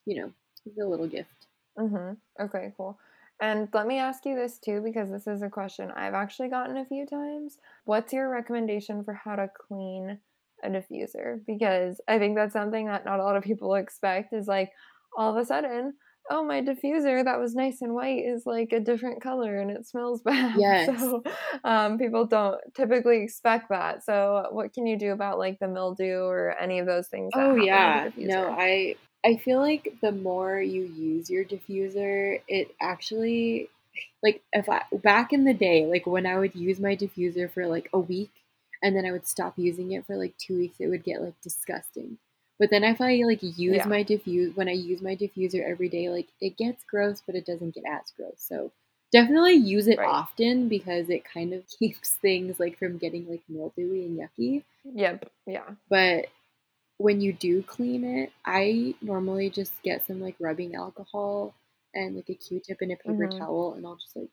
you 0.05 0.15
know, 0.15 0.31
a 0.83 0.87
little 0.87 1.07
gift. 1.07 1.47
Mm-hmm. 1.77 2.43
Okay, 2.43 2.73
cool. 2.77 2.97
And 3.41 3.67
let 3.73 3.87
me 3.87 3.99
ask 3.99 4.25
you 4.25 4.35
this 4.35 4.59
too, 4.59 4.81
because 4.81 5.09
this 5.09 5.27
is 5.27 5.41
a 5.41 5.49
question 5.49 5.91
I've 5.91 6.13
actually 6.13 6.49
gotten 6.49 6.77
a 6.77 6.85
few 6.85 7.05
times. 7.05 7.57
What's 7.83 8.13
your 8.13 8.29
recommendation 8.29 9.03
for 9.03 9.13
how 9.13 9.35
to 9.35 9.49
clean 9.67 10.19
a 10.63 10.69
diffuser? 10.69 11.39
Because 11.45 11.99
I 12.07 12.17
think 12.17 12.35
that's 12.35 12.53
something 12.53 12.87
that 12.87 13.05
not 13.05 13.19
a 13.19 13.23
lot 13.23 13.35
of 13.35 13.43
people 13.43 13.75
expect 13.75 14.33
is 14.33 14.47
like 14.47 14.71
all 15.17 15.31
of 15.31 15.41
a 15.41 15.45
sudden, 15.45 15.93
oh, 16.29 16.43
my 16.43 16.61
diffuser 16.61 17.23
that 17.23 17.39
was 17.39 17.55
nice 17.55 17.81
and 17.81 17.93
white 17.93 18.23
is 18.25 18.43
like 18.45 18.71
a 18.71 18.79
different 18.79 19.21
color 19.21 19.59
and 19.59 19.69
it 19.69 19.85
smells 19.85 20.21
bad. 20.25 20.55
Yes. 20.57 20.87
So 20.99 21.23
um, 21.63 21.97
people 21.97 22.25
don't 22.25 22.59
typically 22.73 23.21
expect 23.21 23.69
that. 23.69 24.03
So 24.03 24.47
what 24.51 24.73
can 24.73 24.87
you 24.87 24.97
do 24.97 25.11
about 25.11 25.39
like 25.39 25.59
the 25.59 25.67
mildew 25.67 26.23
or 26.23 26.55
any 26.59 26.79
of 26.79 26.87
those 26.87 27.07
things? 27.09 27.31
oh, 27.35 27.55
yeah. 27.55 28.09
No, 28.17 28.49
I 28.49 28.95
I 29.25 29.37
feel 29.37 29.59
like 29.59 29.95
the 30.01 30.11
more 30.11 30.61
you 30.61 30.83
use 30.83 31.29
your 31.29 31.45
diffuser, 31.45 32.41
it 32.47 32.73
actually 32.81 33.69
like 34.23 34.41
if 34.53 34.69
I 34.69 34.83
back 34.93 35.33
in 35.33 35.43
the 35.45 35.53
day, 35.53 35.85
like 35.85 36.05
when 36.05 36.25
I 36.25 36.37
would 36.37 36.55
use 36.55 36.79
my 36.79 36.95
diffuser 36.95 37.51
for 37.51 37.67
like 37.67 37.89
a 37.93 37.99
week 37.99 38.31
and 38.83 38.95
then 38.95 39.05
I 39.05 39.11
would 39.11 39.27
stop 39.27 39.53
using 39.57 39.91
it 39.93 40.05
for 40.05 40.17
like 40.17 40.37
2 40.37 40.57
weeks, 40.57 40.77
it 40.79 40.87
would 40.87 41.03
get 41.03 41.21
like 41.21 41.39
disgusting. 41.41 42.17
But 42.59 42.69
then 42.71 42.83
if 42.83 43.01
I 43.01 43.21
like 43.25 43.41
use 43.43 43.57
Yeah. 43.77 43.85
my 43.85 44.03
diffuse 44.03 44.55
when 44.55 44.69
I 44.69 44.73
use 44.73 45.01
my 45.01 45.15
diffuser 45.15 45.63
every 45.67 45.89
day, 45.89 46.09
like 46.09 46.27
it 46.41 46.57
gets 46.57 46.83
gross, 46.85 47.21
but 47.25 47.35
it 47.35 47.45
doesn't 47.45 47.75
get 47.75 47.83
as 47.85 48.11
gross. 48.15 48.35
So 48.37 48.71
definitely 49.11 49.53
use 49.55 49.87
it 49.87 49.99
Right. 49.99 50.07
often 50.09 50.67
because 50.69 51.09
it 51.09 51.23
kind 51.25 51.53
of 51.53 51.63
keeps 51.79 52.11
things 52.15 52.59
like 52.59 52.77
from 52.77 52.97
getting 52.97 53.27
like 53.29 53.43
mildewy 53.49 54.05
and 54.05 54.19
yucky. 54.19 54.63
Yep. 54.83 55.29
Yeah. 55.45 55.75
But 55.89 56.27
when 56.97 57.21
you 57.21 57.33
do 57.33 57.61
clean 57.63 58.03
it, 58.03 58.31
I 58.45 58.95
normally 59.01 59.49
just 59.49 59.81
get 59.83 60.05
some 60.05 60.21
like 60.21 60.35
rubbing 60.39 60.75
alcohol 60.75 61.55
and 61.93 62.15
like 62.15 62.29
a 62.29 62.35
Q-tip 62.35 62.81
and 62.81 62.91
a 62.91 62.95
paper 62.97 63.27
Mhm. 63.27 63.27
towel, 63.27 63.73
and 63.73 63.85
I'll 63.85 63.95
just 63.97 64.15
like 64.15 64.29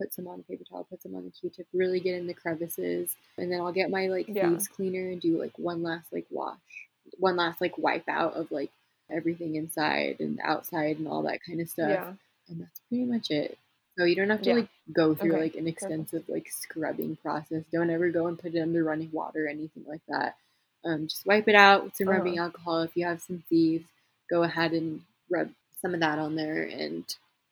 put 0.00 0.12
some 0.12 0.26
on 0.28 0.38
the 0.38 0.44
paper 0.44 0.64
towel, 0.64 0.84
put 0.84 1.02
some 1.02 1.14
on 1.14 1.24
the 1.24 1.30
Q-tip, 1.30 1.66
really 1.72 2.00
get 2.00 2.16
in 2.16 2.26
the 2.26 2.34
crevices, 2.34 3.16
and 3.38 3.50
then 3.50 3.60
I'll 3.60 3.72
get 3.72 3.90
my 3.90 4.06
like 4.08 4.28
Yeah. 4.28 4.64
cleaner 4.74 5.10
and 5.10 5.20
do 5.20 5.38
like 5.38 5.58
one 5.58 5.82
last 5.82 6.12
like 6.12 6.26
wash, 6.30 6.88
one 7.18 7.36
last 7.36 7.60
like 7.60 7.78
wipe 7.78 8.08
out 8.08 8.34
of 8.34 8.50
like 8.50 8.70
everything 9.10 9.56
inside 9.56 10.20
and 10.20 10.40
outside 10.42 10.98
and 10.98 11.08
all 11.08 11.22
that 11.22 11.40
kind 11.46 11.60
of 11.60 11.68
stuff, 11.68 12.00
Yeah. 12.00 12.16
and 12.48 12.60
that's 12.60 12.80
pretty 12.88 13.04
much 13.04 13.30
it. 13.30 13.58
So 13.98 14.04
you 14.04 14.16
don't 14.16 14.30
have 14.30 14.42
to 14.42 14.50
Yeah. 14.50 14.54
like 14.54 14.68
go 14.92 15.14
through 15.14 15.36
Okay, 15.36 15.38
like 15.38 15.54
an 15.54 15.66
perfect. 15.80 15.98
extensive 16.06 16.28
like 16.28 16.48
scrubbing 16.50 17.16
process. 17.16 17.64
Don't 17.72 17.90
ever 17.90 18.10
go 18.10 18.26
and 18.26 18.38
put 18.38 18.54
it 18.54 18.60
under 18.60 18.82
running 18.84 19.10
water 19.12 19.46
or 19.46 19.48
anything 19.48 19.84
like 19.86 20.02
that. 20.08 20.36
Um, 20.84 21.08
just 21.08 21.26
wipe 21.26 21.48
it 21.48 21.54
out 21.54 21.84
with 21.84 21.96
some 21.96 22.08
Uh-huh. 22.08 22.10
rubbing 22.10 22.38
alcohol. 22.38 22.82
If 22.82 22.96
you 22.96 23.06
have 23.06 23.20
some 23.22 23.42
thieves, 23.48 23.86
go 24.30 24.42
ahead 24.42 24.72
and 24.72 25.02
rub 25.30 25.50
some 25.80 25.94
of 25.94 26.00
that 26.00 26.18
on 26.18 26.36
there, 26.36 26.64
and 26.64 27.04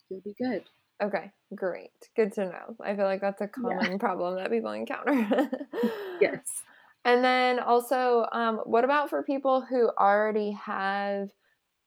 you'll 0.08 0.20
be 0.20 0.34
good. 0.38 0.64
Okay, 1.02 1.32
great. 1.54 1.90
Good 2.14 2.32
to 2.34 2.46
know. 2.46 2.76
I 2.80 2.94
feel 2.94 3.04
like 3.06 3.20
that's 3.20 3.40
a 3.40 3.48
common 3.48 3.98
problem 3.98 4.36
that 4.36 4.50
people 4.50 4.72
encounter. 4.72 5.50
Yes. 6.20 6.62
And 7.04 7.24
then 7.24 7.58
also, 7.58 8.26
um, 8.32 8.58
what 8.64 8.84
about 8.84 9.10
for 9.10 9.22
people 9.22 9.60
who 9.62 9.90
already 9.98 10.52
have 10.52 11.30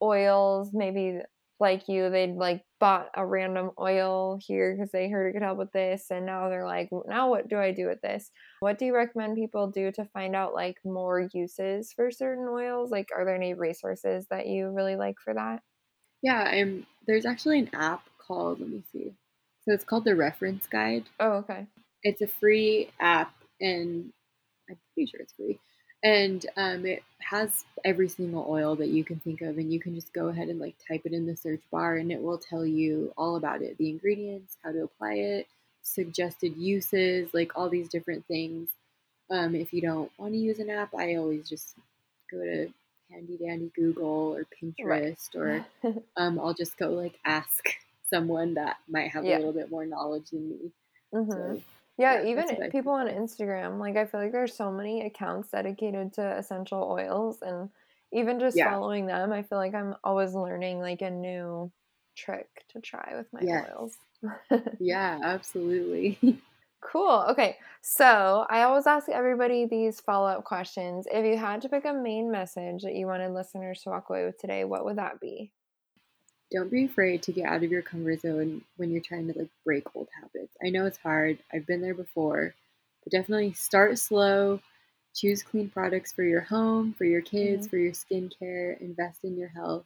oils? 0.01 0.71
Maybe 0.73 1.19
like 1.59 1.87
you, 1.89 2.09
they'd 2.09 2.35
like 2.35 2.64
bought 2.79 3.09
a 3.15 3.25
random 3.25 3.71
oil 3.79 4.37
here 4.45 4.75
because 4.75 4.91
they 4.91 5.09
heard 5.09 5.27
it 5.29 5.33
could 5.33 5.41
help 5.43 5.57
with 5.57 5.71
this, 5.71 6.11
and 6.11 6.25
now 6.25 6.49
they're 6.49 6.65
like, 6.65 6.89
now 7.07 7.29
what 7.29 7.47
do 7.47 7.57
I 7.57 7.71
do 7.71 7.87
with 7.87 8.01
this? 8.01 8.31
What 8.59 8.77
do 8.77 8.85
you 8.85 8.95
recommend 8.95 9.35
people 9.35 9.67
do 9.71 9.91
to 9.93 10.05
find 10.05 10.35
out 10.35 10.53
like 10.53 10.77
more 10.85 11.27
uses 11.33 11.93
for 11.93 12.11
certain 12.11 12.47
oils? 12.47 12.91
Like, 12.91 13.09
are 13.15 13.25
there 13.25 13.35
any 13.35 13.53
resources 13.53 14.27
that 14.29 14.47
you 14.47 14.69
really 14.69 14.95
like 14.95 15.15
for 15.23 15.33
that? 15.33 15.61
Yeah, 16.21 16.43
I'm. 16.43 16.85
There's 17.07 17.25
actually 17.25 17.59
an 17.59 17.69
app 17.73 18.07
called. 18.17 18.59
Let 18.59 18.69
me 18.69 18.83
see. 18.91 19.13
So 19.63 19.73
it's 19.73 19.83
called 19.85 20.05
the 20.05 20.15
Reference 20.15 20.67
Guide. 20.67 21.05
Oh, 21.19 21.33
okay. 21.43 21.67
It's 22.03 22.21
a 22.21 22.27
free 22.27 22.91
app, 22.99 23.33
and 23.59 24.13
I'm 24.69 24.77
pretty 24.93 25.09
sure 25.11 25.21
it's 25.21 25.33
free. 25.33 25.59
And 26.03 26.45
um, 26.55 26.85
it 26.85 27.03
has 27.19 27.65
every 27.83 28.07
single 28.09 28.45
oil 28.47 28.75
that 28.75 28.89
you 28.89 29.03
can 29.03 29.19
think 29.19 29.41
of, 29.41 29.57
and 29.57 29.73
you 29.73 29.79
can 29.79 29.95
just 29.95 30.13
go 30.13 30.27
ahead 30.27 30.49
and 30.49 30.59
like 30.59 30.75
type 30.87 31.01
it 31.05 31.13
in 31.13 31.25
the 31.25 31.35
search 31.35 31.61
bar, 31.71 31.95
and 31.95 32.11
it 32.11 32.21
will 32.21 32.37
tell 32.37 32.65
you 32.65 33.11
all 33.17 33.35
about 33.37 33.61
it, 33.61 33.77
the 33.77 33.89
ingredients, 33.89 34.57
how 34.63 34.71
to 34.71 34.83
apply 34.83 35.13
it, 35.13 35.47
suggested 35.81 36.55
uses, 36.57 37.33
like 37.33 37.57
all 37.57 37.69
these 37.69 37.89
different 37.89 38.25
things. 38.27 38.69
Um, 39.31 39.55
if 39.55 39.73
you 39.73 39.81
don't 39.81 40.11
want 40.17 40.33
to 40.33 40.37
use 40.39 40.59
an 40.59 40.69
app, 40.69 40.93
I 40.95 41.15
always 41.15 41.49
just 41.49 41.75
go 42.31 42.39
to 42.43 42.69
handy 43.11 43.37
dandy 43.37 43.71
Google 43.75 44.35
or 44.37 44.45
Pinterest, 44.61 45.35
or 45.35 45.65
um, 46.17 46.39
I'll 46.39 46.53
just 46.53 46.77
go 46.77 46.89
like 46.89 47.17
ask 47.25 47.63
someone 48.09 48.53
that 48.55 48.77
might 48.87 49.09
have 49.11 49.25
Yeah. 49.25 49.35
a 49.35 49.39
little 49.39 49.53
bit 49.53 49.71
more 49.71 49.85
knowledge 49.85 50.29
than 50.31 50.49
me. 50.49 50.71
hmm 51.11 51.55
So 51.55 51.61
Yeah, 51.97 52.19
Yeah, 52.19 52.23
even 52.23 52.47
that's 52.47 52.51
what 52.51 52.61
I 52.63 52.71
people 52.71 52.91
on. 52.93 53.07
Instagram, 53.07 53.79
like 53.79 53.95
I 53.95 54.05
feel 54.05 54.19
like 54.21 54.31
there's 54.33 54.55
so 54.55 54.71
many 54.71 55.05
accounts 55.05 55.49
dedicated 55.51 56.13
to 56.13 56.37
essential 56.37 56.83
oils 56.91 57.41
and 57.41 57.69
even 58.11 58.39
just 58.39 58.61
Yeah. 58.61 58.63
following 58.63 59.05
them, 59.07 59.31
I 59.31 59.43
feel 59.43 59.57
like 59.57 59.73
I'm 59.73 59.95
always 60.03 60.33
learning 60.33 60.79
like 60.79 61.01
a 61.01 61.09
new 61.09 61.71
trick 62.15 62.65
to 62.69 62.81
try 62.81 63.13
with 63.15 63.31
my 63.33 63.41
Yes. 63.41 63.69
oils. 63.69 63.97
yeah, 64.79 65.19
absolutely. 65.23 66.19
Cool. 66.81 67.25
Okay. 67.29 67.57
So 67.81 68.45
I 68.49 68.61
always 68.63 68.85
ask 68.87 69.09
everybody 69.09 69.65
these 69.65 69.99
follow 70.01 70.27
up 70.27 70.43
questions. 70.43 71.07
If 71.11 71.25
you 71.25 71.37
had 71.37 71.61
to 71.61 71.69
pick 71.69 71.85
a 71.85 71.93
main 71.93 72.29
message 72.31 72.83
that 72.83 72.95
you 72.95 73.07
wanted 73.07 73.31
listeners 73.33 73.81
to 73.83 73.89
walk 73.89 74.09
away 74.09 74.25
with 74.25 74.37
today, 74.37 74.65
what 74.65 74.85
would 74.85 74.97
that 74.97 75.19
be? 75.19 75.51
Don't 76.51 76.71
be 76.71 76.85
afraid 76.85 77.23
to 77.23 77.31
get 77.31 77.47
out 77.47 77.63
of 77.63 77.71
your 77.71 77.81
comfort 77.81 78.21
zone 78.21 78.61
when 78.77 78.91
you're 78.91 79.01
trying 79.01 79.31
to 79.31 79.37
like 79.39 79.49
break 79.65 79.85
old 79.95 80.07
habits. 80.21 80.55
I 80.65 80.69
know 80.69 80.85
it's 80.85 80.97
hard. 80.97 81.39
I've 81.53 81.65
been 81.67 81.81
there 81.81 81.93
before, 81.95 82.53
but 83.03 83.11
definitely 83.11 83.53
start 83.53 83.97
slow. 83.99 84.59
Choose 85.15 85.43
clean 85.43 85.69
products 85.69 86.11
for 86.13 86.23
your 86.23 86.41
home, 86.41 86.93
for 86.93 87.05
your 87.05 87.21
kids, 87.21 87.67
Mhm. 87.67 87.69
for 87.69 87.77
your 87.77 87.93
skincare. 87.93 88.79
Invest 88.81 89.23
in 89.23 89.37
your 89.37 89.49
health, 89.49 89.85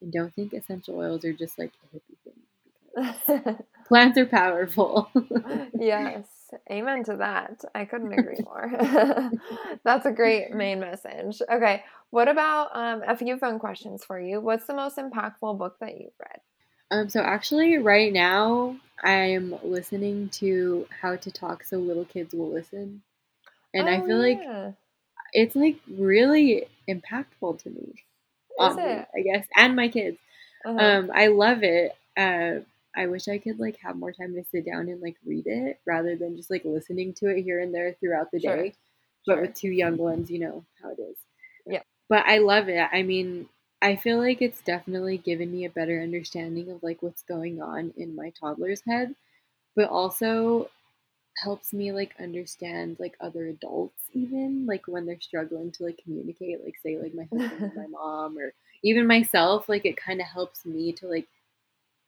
and 0.00 0.12
don't 0.12 0.34
think 0.34 0.52
essential 0.54 0.98
oils 0.98 1.24
are 1.24 1.32
just 1.32 1.58
like 1.58 1.72
a 1.84 1.96
hippie 1.96 2.18
thing. 2.24 3.56
Plants 3.88 4.18
are 4.18 4.26
powerful. 4.26 5.10
yes. 5.78 6.26
Amen 6.70 7.04
to 7.04 7.16
that. 7.16 7.64
I 7.74 7.84
couldn't 7.84 8.12
agree 8.12 8.38
more. 8.44 8.70
That's 9.84 10.06
a 10.06 10.12
great 10.12 10.52
main 10.52 10.80
message. 10.80 11.40
Okay. 11.50 11.84
What 12.10 12.28
about 12.28 12.70
um, 12.74 13.02
a 13.06 13.16
few 13.16 13.38
fun 13.38 13.58
questions 13.58 14.04
for 14.04 14.18
you? 14.20 14.40
What's 14.40 14.66
the 14.66 14.74
most 14.74 14.96
impactful 14.96 15.58
book 15.58 15.76
that 15.80 15.98
you've 15.98 16.12
read? 16.20 16.40
Um, 16.90 17.08
so 17.08 17.20
actually, 17.20 17.78
right 17.78 18.12
now, 18.12 18.76
I'm 19.02 19.54
listening 19.62 20.28
to 20.30 20.86
How 21.00 21.16
to 21.16 21.30
Talk 21.30 21.64
So 21.64 21.78
Little 21.78 22.04
Kids 22.04 22.34
Will 22.34 22.50
Listen, 22.50 23.02
and 23.74 23.88
I 23.88 24.00
Oh, 24.00 24.06
feel 24.06 24.18
like 24.18 24.40
it's 25.32 25.56
like 25.56 25.78
really 25.88 26.66
impactful 26.88 27.62
to 27.62 27.70
me. 27.70 28.04
Is 28.60 28.76
me, 28.76 28.82
it? 28.84 29.08
I 29.14 29.20
guess, 29.22 29.46
and 29.56 29.76
my 29.76 29.88
kids. 29.88 30.18
Uh-huh. 30.64 30.80
Um, 30.80 31.10
I 31.14 31.28
love 31.28 31.62
it. 31.62 31.92
Uh, 32.16 32.60
I 32.96 33.06
wish 33.06 33.28
I 33.28 33.38
could 33.38 33.58
like 33.60 33.78
have 33.82 33.96
more 33.96 34.12
time 34.12 34.34
to 34.34 34.44
sit 34.44 34.66
down 34.66 34.88
and 34.88 35.00
like 35.00 35.16
read 35.24 35.46
it 35.46 35.80
rather 35.86 36.16
than 36.16 36.36
just 36.36 36.50
like 36.50 36.64
listening 36.64 37.14
to 37.14 37.26
it 37.28 37.42
here 37.42 37.60
and 37.60 37.74
there 37.74 37.94
throughout 37.94 38.30
the 38.32 38.40
Sure. 38.42 38.56
day. 38.56 38.74
But 39.26 39.38
Sure. 39.38 39.40
with 39.40 39.54
two 39.54 39.70
young 39.70 39.96
ones, 39.98 40.30
you 40.30 40.38
know 40.40 40.64
how 40.82 40.90
it 40.90 41.00
is. 41.00 41.18
Yeah. 41.66 41.82
But 42.08 42.24
I 42.26 42.38
love 42.38 42.68
it. 42.68 42.88
I 42.92 43.02
mean, 43.02 43.48
I 43.82 43.96
feel 43.96 44.18
like 44.18 44.40
it's 44.42 44.62
definitely 44.62 45.18
given 45.18 45.50
me 45.52 45.64
a 45.64 45.70
better 45.70 46.00
understanding 46.00 46.70
of 46.70 46.82
like 46.82 47.02
what's 47.02 47.22
going 47.22 47.60
on 47.60 47.92
in 47.96 48.14
my 48.16 48.30
toddler's 48.40 48.82
head, 48.86 49.14
but 49.76 49.88
also 49.90 50.70
helps 51.38 51.72
me 51.72 51.92
like 51.92 52.14
understand 52.18 52.96
like 52.98 53.16
other 53.20 53.46
adults 53.48 54.04
even 54.12 54.64
like 54.66 54.86
when 54.88 55.04
they're 55.04 55.20
struggling 55.20 55.70
to 55.70 55.84
like 55.84 55.98
communicate 56.02 56.64
like 56.64 56.76
say 56.82 56.98
like 56.98 57.14
my 57.14 57.24
husband 57.32 57.62
and 57.64 57.74
my 57.76 57.86
mom 57.88 58.38
or 58.38 58.54
even 58.82 59.06
myself 59.06 59.68
like 59.68 59.84
it 59.84 59.96
kind 59.98 60.20
of 60.20 60.26
helps 60.26 60.64
me 60.64 60.92
to 60.92 61.06
like 61.06 61.28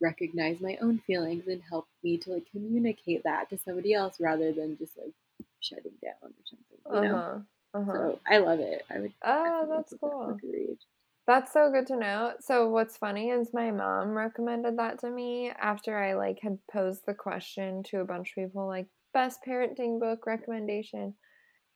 recognize 0.00 0.61
my 0.61 0.76
own 0.80 0.98
feelings 1.06 1.46
and 1.48 1.62
help 1.68 1.87
me 2.02 2.16
to 2.18 2.30
like 2.32 2.46
communicate 2.50 3.22
that 3.24 3.48
to 3.50 3.58
somebody 3.58 3.94
else 3.94 4.20
rather 4.20 4.52
than 4.52 4.76
just 4.78 4.96
like 4.96 5.12
shutting 5.61 5.92
down 6.02 6.14
or 6.22 6.30
something 6.44 6.78
you 7.02 7.08
know 7.08 7.14
Uh-huh. 7.16 7.38
Uh-huh. 7.74 7.92
so 7.92 8.18
i 8.26 8.38
love 8.38 8.61
it 8.61 8.82
i 8.90 8.98
would 8.98 9.12
oh, 9.24 9.66
that's 9.70 9.92
that 9.92 9.98
cool. 10.00 10.37
read. 10.42 10.78
That's 11.26 11.52
so 11.52 11.70
good 11.70 11.87
to 11.88 11.96
know. 11.96 12.32
So 12.40 12.68
what's 12.68 12.96
funny 12.96 13.28
is 13.28 13.52
my 13.52 13.70
mom 13.70 14.16
recommended 14.16 14.78
that 14.78 14.98
to 15.00 15.11
me 15.11 15.50
after 15.50 15.96
I 15.98 16.14
like 16.14 16.38
had 16.42 16.58
posed 16.72 17.02
the 17.06 17.12
question 17.12 17.82
to 17.90 18.00
a 18.00 18.04
bunch 18.06 18.30
of 18.30 18.34
people 18.44 18.66
like 18.66 18.87
best 19.12 19.40
parenting 19.46 20.00
book 20.00 20.26
recommendation 20.26 21.14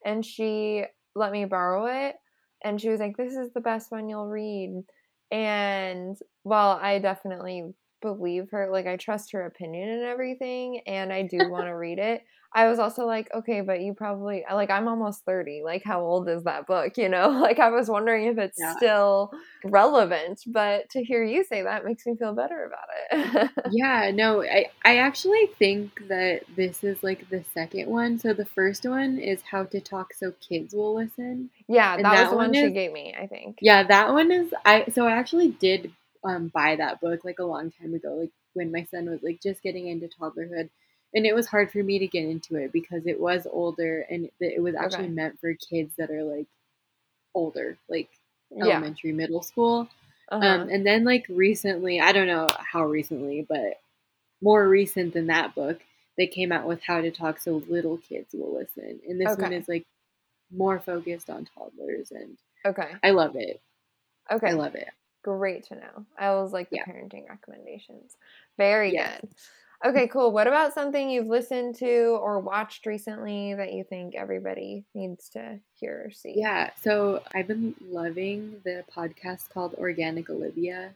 and 0.04 0.24
she 0.24 0.84
let 1.14 1.32
me 1.32 1.44
borrow 1.44 1.86
it 1.86 2.16
and 2.64 2.80
she 2.80 2.88
was 2.88 3.00
like 3.00 3.16
this 3.16 3.34
is 3.34 3.52
the 3.52 3.60
best 3.60 3.90
one 3.90 4.08
you'll 4.08 4.28
read. 4.28 4.82
And 5.30 6.16
while 6.42 6.78
I 6.80 6.98
definitely 6.98 7.64
believe 8.02 8.50
her, 8.50 8.68
like 8.70 8.86
I 8.86 8.96
trust 8.96 9.32
her 9.32 9.46
opinion 9.46 9.88
and 9.88 10.02
everything 10.04 10.80
and 10.86 11.12
I 11.12 11.22
do 11.22 11.38
want 11.50 11.68
to 11.68 11.72
read 11.72 11.98
it. 11.98 12.22
I 12.54 12.68
was 12.68 12.78
also 12.78 13.06
like, 13.06 13.30
okay, 13.34 13.62
but 13.62 13.80
you 13.80 13.94
probably 13.94 14.44
like 14.52 14.70
I'm 14.70 14.88
almost 14.88 15.24
30. 15.24 15.62
Like 15.64 15.82
how 15.84 16.02
old 16.02 16.28
is 16.28 16.44
that 16.44 16.66
book, 16.66 16.98
you 16.98 17.08
know? 17.08 17.30
Like 17.40 17.58
I 17.58 17.70
was 17.70 17.88
wondering 17.88 18.26
if 18.26 18.38
it's 18.38 18.58
Yeah. 18.58 18.74
still 18.76 19.30
relevant, 19.64 20.42
but 20.46 20.90
to 20.90 21.02
hear 21.02 21.24
you 21.24 21.44
say 21.44 21.62
that 21.62 21.84
makes 21.84 22.04
me 22.06 22.14
feel 22.18 22.34
better 22.34 22.70
about 22.70 22.88
it. 23.46 23.50
yeah 23.72 24.10
no 24.12 24.42
I, 24.42 24.66
I 24.84 24.98
actually 24.98 25.46
think 25.58 26.06
that 26.08 26.42
this 26.56 26.82
is 26.82 27.02
like 27.02 27.28
the 27.30 27.44
second 27.54 27.88
one 27.88 28.18
so 28.18 28.32
the 28.34 28.44
first 28.44 28.84
one 28.84 29.18
is 29.18 29.40
how 29.42 29.64
to 29.64 29.80
talk 29.80 30.14
so 30.14 30.32
kids 30.46 30.74
will 30.74 30.94
listen 30.94 31.48
yeah, 31.68 31.96
that, 32.02 32.20
was 32.22 32.30
the 32.30 32.36
one 32.36 32.46
one 32.48 32.54
she 32.54 32.70
gave 32.70 32.92
me, 32.92 33.14
I 33.18 33.26
think. 33.28 33.58
Yeah, 33.60 33.84
that 33.84 34.12
one 34.12 34.30
is 34.30 34.52
I 34.64 34.86
so 34.92 35.06
I 35.06 35.12
actually 35.12 35.50
did 35.52 35.92
um 36.24 36.48
buy 36.48 36.76
that 36.76 37.00
book 37.00 37.24
like 37.24 37.38
a 37.38 37.44
long 37.44 37.70
time 37.72 37.94
ago, 37.94 38.14
like 38.16 38.30
when 38.54 38.72
my 38.72 38.84
son 38.84 39.10
was 39.10 39.22
like 39.22 39.40
just 39.42 39.62
getting 39.62 39.88
into 39.88 40.08
toddlerhood. 40.08 40.70
And 41.14 41.26
it 41.26 41.34
was 41.34 41.46
hard 41.46 41.70
for 41.70 41.82
me 41.82 41.98
to 41.98 42.06
get 42.06 42.24
into 42.24 42.56
it 42.56 42.72
because 42.72 43.06
it 43.06 43.20
was 43.20 43.46
older 43.50 44.06
and 44.10 44.30
it 44.40 44.62
was 44.62 44.74
actually 44.74 45.08
Okay. 45.08 45.08
meant 45.08 45.38
for 45.40 45.54
kids 45.54 45.94
that 45.98 46.10
are 46.10 46.22
like 46.24 46.46
older, 47.34 47.76
like 47.88 48.08
Yeah. 48.60 48.84
elementary, 48.84 49.12
middle 49.12 49.42
school. 49.42 49.88
Uh-huh. 50.30 50.62
Um 50.62 50.68
and 50.70 50.86
then 50.86 51.04
like 51.04 51.26
recently, 51.28 52.00
I 52.00 52.12
don't 52.12 52.26
know 52.26 52.48
how 52.58 52.84
recently, 52.84 53.46
but 53.48 53.80
more 54.42 54.68
recent 54.68 55.14
than 55.14 55.28
that 55.28 55.54
book, 55.54 55.80
they 56.18 56.26
came 56.28 56.52
out 56.52 56.68
with 56.68 56.82
how 56.82 57.00
to 57.02 57.10
talk 57.10 57.40
so 57.40 57.62
little 57.68 57.98
kids 57.98 58.34
will 58.34 58.54
listen. 58.54 59.00
And 59.08 59.20
this 59.20 59.38
one 59.38 59.52
is 59.52 59.68
like 59.68 59.86
more 60.52 60.80
focused 60.80 61.30
on 61.30 61.46
toddlers 61.56 62.12
and 62.12 62.38
okay. 62.64 62.92
I 63.02 63.10
love 63.10 63.36
it. 63.36 63.60
Okay. 64.30 64.48
I 64.48 64.52
love 64.52 64.74
it. 64.74 64.88
Great 65.22 65.64
to 65.64 65.76
know. 65.76 66.06
I 66.18 66.26
always 66.28 66.52
like 66.52 66.70
the 66.70 66.76
Yeah. 66.76 66.86
parenting 66.86 67.28
recommendations. 67.28 68.16
Very 68.58 68.90
Yes. 68.90 69.10
good. 69.20 69.28
Okay, 69.84 70.08
cool. 70.08 70.32
What 70.32 70.46
about 70.48 70.74
something 70.74 71.10
you've 71.10 71.26
listened 71.28 71.76
to 71.76 72.18
or 72.20 72.40
watched 72.40 72.86
recently 72.86 73.54
that 73.54 73.72
you 73.72 73.84
think 73.84 74.14
everybody 74.14 74.84
needs 74.94 75.28
to 75.30 75.60
hear 75.74 76.04
or 76.06 76.10
see? 76.10 76.34
Yeah, 76.34 76.70
so 76.76 77.22
I've 77.34 77.46
been 77.46 77.74
loving 77.80 78.60
the 78.64 78.84
podcast 78.94 79.50
called 79.50 79.74
Organic 79.74 80.30
Olivia. 80.30 80.94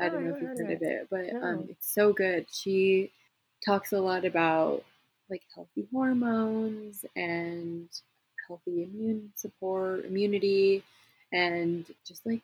I 0.00 0.08
Oh, 0.08 0.10
don't 0.10 0.24
know 0.24 0.30
if 0.30 0.40
you've 0.42 0.52
heard 0.56 0.58
heard 0.58 0.70
of 0.70 0.82
it, 0.82 1.08
but 1.10 1.36
um, 1.42 1.66
it's 1.70 1.92
so 1.94 2.12
good. 2.12 2.46
She 2.52 3.12
talks 3.64 3.92
a 3.92 4.00
lot 4.00 4.24
about 4.24 4.84
like 5.30 5.42
healthy 5.54 5.88
hormones 5.92 7.04
and 7.16 7.88
healthy 8.48 8.84
immune 8.84 9.32
support, 9.36 10.04
immunity, 10.06 10.84
and 11.32 11.86
just 12.06 12.26
like 12.26 12.42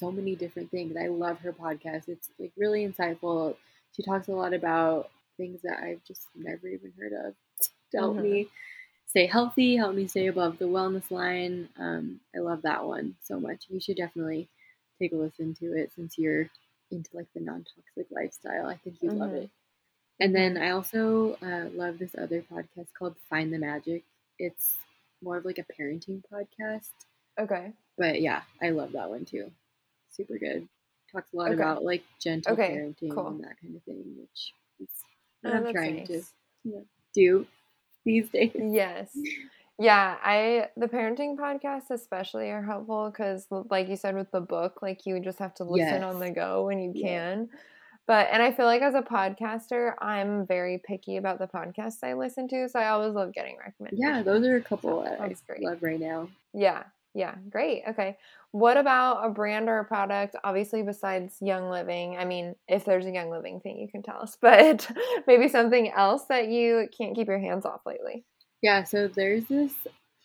so 0.00 0.10
many 0.10 0.34
different 0.34 0.70
things. 0.70 0.96
I 0.96 1.08
love 1.08 1.38
her 1.40 1.52
podcast. 1.52 2.08
It's 2.08 2.30
like 2.38 2.52
really 2.56 2.86
insightful. 2.88 3.56
She 3.96 4.02
talks 4.02 4.28
a 4.28 4.32
lot 4.32 4.54
about 4.54 5.10
things 5.36 5.60
that 5.62 5.80
I've 5.82 6.02
just 6.04 6.22
never 6.34 6.66
even 6.68 6.92
heard 6.98 7.12
of 7.12 7.34
to 7.92 7.98
help 7.98 8.16
Mhm. 8.16 8.22
me 8.22 8.48
stay 9.06 9.26
healthy, 9.26 9.76
help 9.76 9.94
me 9.94 10.06
stay 10.08 10.26
above 10.28 10.58
the 10.58 10.64
wellness 10.66 11.10
line. 11.10 11.68
Um, 11.76 12.20
I 12.34 12.38
love 12.38 12.62
that 12.62 12.84
one 12.86 13.16
so 13.22 13.38
much. 13.38 13.66
You 13.68 13.80
should 13.80 13.96
definitely 13.96 14.48
take 14.98 15.12
a 15.12 15.16
listen 15.16 15.54
to 15.56 15.74
it 15.76 15.92
since 15.92 16.18
you're 16.18 16.48
into 16.90 17.16
like 17.16 17.32
the 17.34 17.40
non-toxic 17.40 18.06
lifestyle. 18.10 18.66
I 18.66 18.76
think 18.76 19.02
you'd 19.02 19.12
love 19.14 19.30
Mhm. 19.32 19.44
it. 19.44 19.50
And 20.20 20.34
then 20.34 20.56
I 20.58 20.70
also 20.70 21.34
uh, 21.36 21.70
love 21.72 21.98
this 21.98 22.14
other 22.16 22.42
podcast 22.42 22.92
called 22.94 23.16
Find 23.28 23.52
the 23.52 23.58
Magic. 23.58 24.04
It's 24.38 24.78
more 25.22 25.36
of 25.38 25.44
like 25.44 25.58
a 25.58 25.64
parenting 25.64 26.22
podcast, 26.32 26.90
Okay. 27.38 27.72
but 27.96 28.20
yeah, 28.20 28.42
I 28.60 28.70
love 28.70 28.92
that 28.92 29.10
one 29.10 29.24
too. 29.24 29.50
Super 30.10 30.38
good. 30.38 30.68
Talks 31.12 31.32
a 31.32 31.36
lot 31.36 31.50
Okay. 31.50 31.52
about 31.52 31.84
like 31.84 32.04
gentle 32.20 32.58
Okay, 32.58 32.70
parenting 32.70 33.00
cool. 33.10 33.26
and 33.26 33.42
that 33.44 33.60
kind 33.60 33.76
of 33.76 33.82
thing, 33.84 34.16
which 34.18 34.54
is 34.80 34.88
Oh, 35.44 35.58
I'm 35.58 35.66
trying 35.66 36.02
to 36.02 36.22
nice. 36.22 36.34
do 37.14 37.46
these 38.04 38.28
days. 38.30 38.54
Yes. 38.58 39.24
Yeah, 39.78 40.18
I 40.22 40.68
the 40.76 40.86
parenting 40.88 41.36
podcasts 41.38 41.90
especially 41.90 42.50
are 42.50 42.62
helpful 42.62 43.10
because, 43.10 43.46
like 43.50 43.88
you 43.88 43.96
said 43.96 44.14
with 44.14 44.30
the 44.30 44.40
book, 44.42 44.82
like 44.82 45.06
you 45.06 45.18
just 45.20 45.38
have 45.38 45.54
to 45.54 45.64
listen 45.64 46.02
on 46.02 46.20
the 46.20 46.30
go 46.30 46.66
when 46.66 46.80
you 46.80 46.92
Yeah. 46.92 47.00
can. 47.00 47.48
But 48.06 48.28
and 48.32 48.42
I 48.42 48.52
feel 48.52 48.66
like 48.66 48.82
as 48.82 48.94
a 48.94 49.02
podcaster, 49.02 49.94
I'm 50.00 50.46
very 50.46 50.78
picky 50.84 51.16
about 51.16 51.38
the 51.38 51.46
podcasts 51.48 51.98
I 52.02 52.14
listen 52.14 52.48
to, 52.48 52.68
so 52.68 52.78
I 52.80 52.88
always 52.90 53.14
love 53.14 53.32
getting 53.32 53.56
recommendations. 53.58 54.16
Yeah, 54.16 54.22
those 54.22 54.44
are 54.46 54.56
a 54.56 54.62
couple 54.62 55.02
So 55.02 55.02
that 55.02 55.20
I 55.20 55.36
great. 55.46 55.60
love 55.62 55.82
right 55.82 56.00
now. 56.00 56.28
Yeah, 56.52 56.84
yeah, 57.14 57.36
great. 57.50 57.84
Okay. 57.88 58.18
What 58.52 58.76
about 58.76 59.24
a 59.24 59.30
brand 59.30 59.68
or 59.68 59.78
a 59.78 59.84
product, 59.84 60.34
obviously, 60.42 60.82
besides 60.82 61.36
Young 61.40 61.70
Living? 61.70 62.16
I 62.16 62.24
mean, 62.24 62.56
if 62.66 62.84
there's 62.84 63.06
a 63.06 63.10
Young 63.12 63.30
Living 63.30 63.60
thing, 63.60 63.78
you 63.78 63.88
can 63.88 64.02
tell 64.02 64.20
us, 64.20 64.36
but 64.40 64.90
maybe 65.26 65.48
something 65.48 65.90
else 65.92 66.24
that 66.26 66.48
you 66.48 66.88
can't 66.96 67.14
keep 67.14 67.28
your 67.28 67.38
hands 67.38 67.64
off 67.64 67.82
lately. 67.86 68.24
Yeah, 68.62 68.82
so 68.84 69.06
there's 69.08 69.44
this 69.46 69.72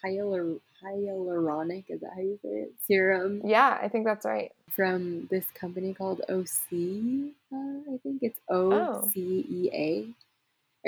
hyalur- 0.04 0.60
hyaluronic, 0.84 1.86
is 1.90 2.02
that 2.02 2.12
how 2.16 2.22
you 2.22 2.40
say 2.42 2.50
it? 2.50 2.74
Serum 2.88 3.42
Yeah, 3.46 3.78
I 3.82 3.88
think 3.90 4.06
that's 4.06 4.26
right. 4.26 4.52
from 4.72 5.28
this 5.30 5.46
company 5.52 5.94
called 5.94 6.22
OC. 6.28 7.32
Uh, 7.54 7.94
I 7.94 7.98
think 8.04 8.20
it's 8.24 8.40
Oh. 8.50 8.74
O 8.74 9.10
C 9.14 9.46
E 9.50 9.70
A. 9.72 10.08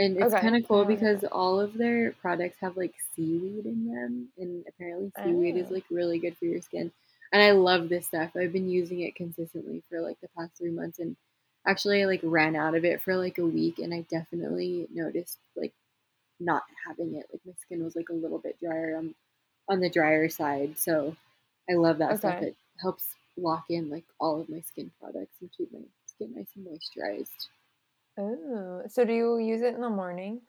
And 0.02 0.18
it's 0.18 0.34
Okay, 0.34 0.42
kind 0.42 0.56
of 0.56 0.68
cool 0.68 0.82
I 0.82 0.84
don't 0.86 0.90
know. 0.90 0.96
because 0.96 1.24
all 1.32 1.60
of 1.60 1.74
their 1.76 2.14
products 2.14 2.58
have 2.62 2.78
like 2.78 2.94
seaweed 3.16 3.66
in 3.66 3.86
them. 3.88 4.30
And 4.38 4.66
apparently, 4.68 5.12
seaweed 5.24 5.56
is 5.58 5.72
Oh. 5.72 5.74
like 5.76 5.86
really 5.92 6.20
good 6.20 6.38
for 6.38 6.46
your 6.46 6.62
skin. 6.62 6.92
And 7.32 7.42
I 7.42 7.52
love 7.52 7.90
this 7.90 8.08
stuff. 8.08 8.32
I've 8.36 8.54
been 8.54 8.70
using 8.70 9.02
it 9.02 9.16
consistently 9.16 9.84
for 9.90 10.02
like 10.02 10.20
the 10.22 10.30
past 10.38 10.52
three 10.58 10.72
months. 10.72 11.00
And 11.00 11.16
actually, 11.68 12.02
I 12.02 12.06
like 12.06 12.22
ran 12.24 12.56
out 12.56 12.76
of 12.76 12.86
it 12.86 13.02
for 13.02 13.18
like 13.18 13.38
a 13.38 13.46
week. 13.46 13.80
And 13.80 13.94
I 13.94 14.06
definitely 14.10 14.88
noticed 14.94 15.40
like 15.56 15.74
not 16.40 16.64
having 16.88 17.16
it. 17.16 17.26
Like 17.32 17.42
my 17.46 17.54
skin 17.62 17.84
was 17.84 17.96
like 17.96 18.10
a 18.10 18.14
little 18.14 18.40
bit 18.40 18.60
drier 18.60 18.96
on, 18.98 19.16
on 19.70 19.80
the 19.80 19.90
drier 19.90 20.30
side. 20.30 20.78
So 20.78 21.16
I 21.70 21.74
love 21.74 21.98
that 22.00 22.20
stuff. 22.20 22.42
It 22.42 22.56
helps 22.82 23.06
lock 23.38 23.66
in 23.70 23.90
like 23.90 24.06
all 24.20 24.42
of 24.42 24.50
my 24.50 24.62
skin 24.62 24.92
products 25.00 25.36
and 25.42 25.50
keep 25.56 25.72
my 25.72 25.82
skin 26.06 26.34
nice 26.36 26.50
and 26.56 26.66
moisturized. 26.66 27.48
Oh, 28.20 28.84
so 28.88 29.06
do 29.06 29.14
you 29.14 29.38
use 29.38 29.62
it 29.62 29.76
in 29.76 29.82
the 29.82 29.90
morning? 29.90 30.42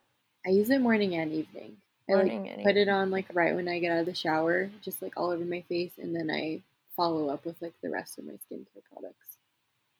I 0.46 0.50
use 0.50 0.70
it 0.70 0.80
morning 0.80 1.16
and 1.16 1.32
evening. 1.32 1.76
I 2.10 2.14
like 2.14 2.62
put 2.64 2.76
it 2.76 2.88
on 2.88 3.10
like 3.10 3.26
right 3.34 3.54
when 3.54 3.68
I 3.68 3.78
get 3.78 3.92
out 3.92 4.00
of 4.00 4.06
the 4.06 4.14
shower, 4.14 4.70
just 4.82 5.02
like 5.02 5.12
all 5.16 5.30
over 5.30 5.44
my 5.44 5.62
face, 5.68 5.92
and 5.98 6.14
then 6.14 6.30
I 6.30 6.62
follow 6.96 7.28
up 7.28 7.44
with 7.44 7.60
like 7.60 7.74
the 7.82 7.90
rest 7.90 8.18
of 8.18 8.24
my 8.24 8.32
skincare 8.32 8.82
products. 8.92 9.36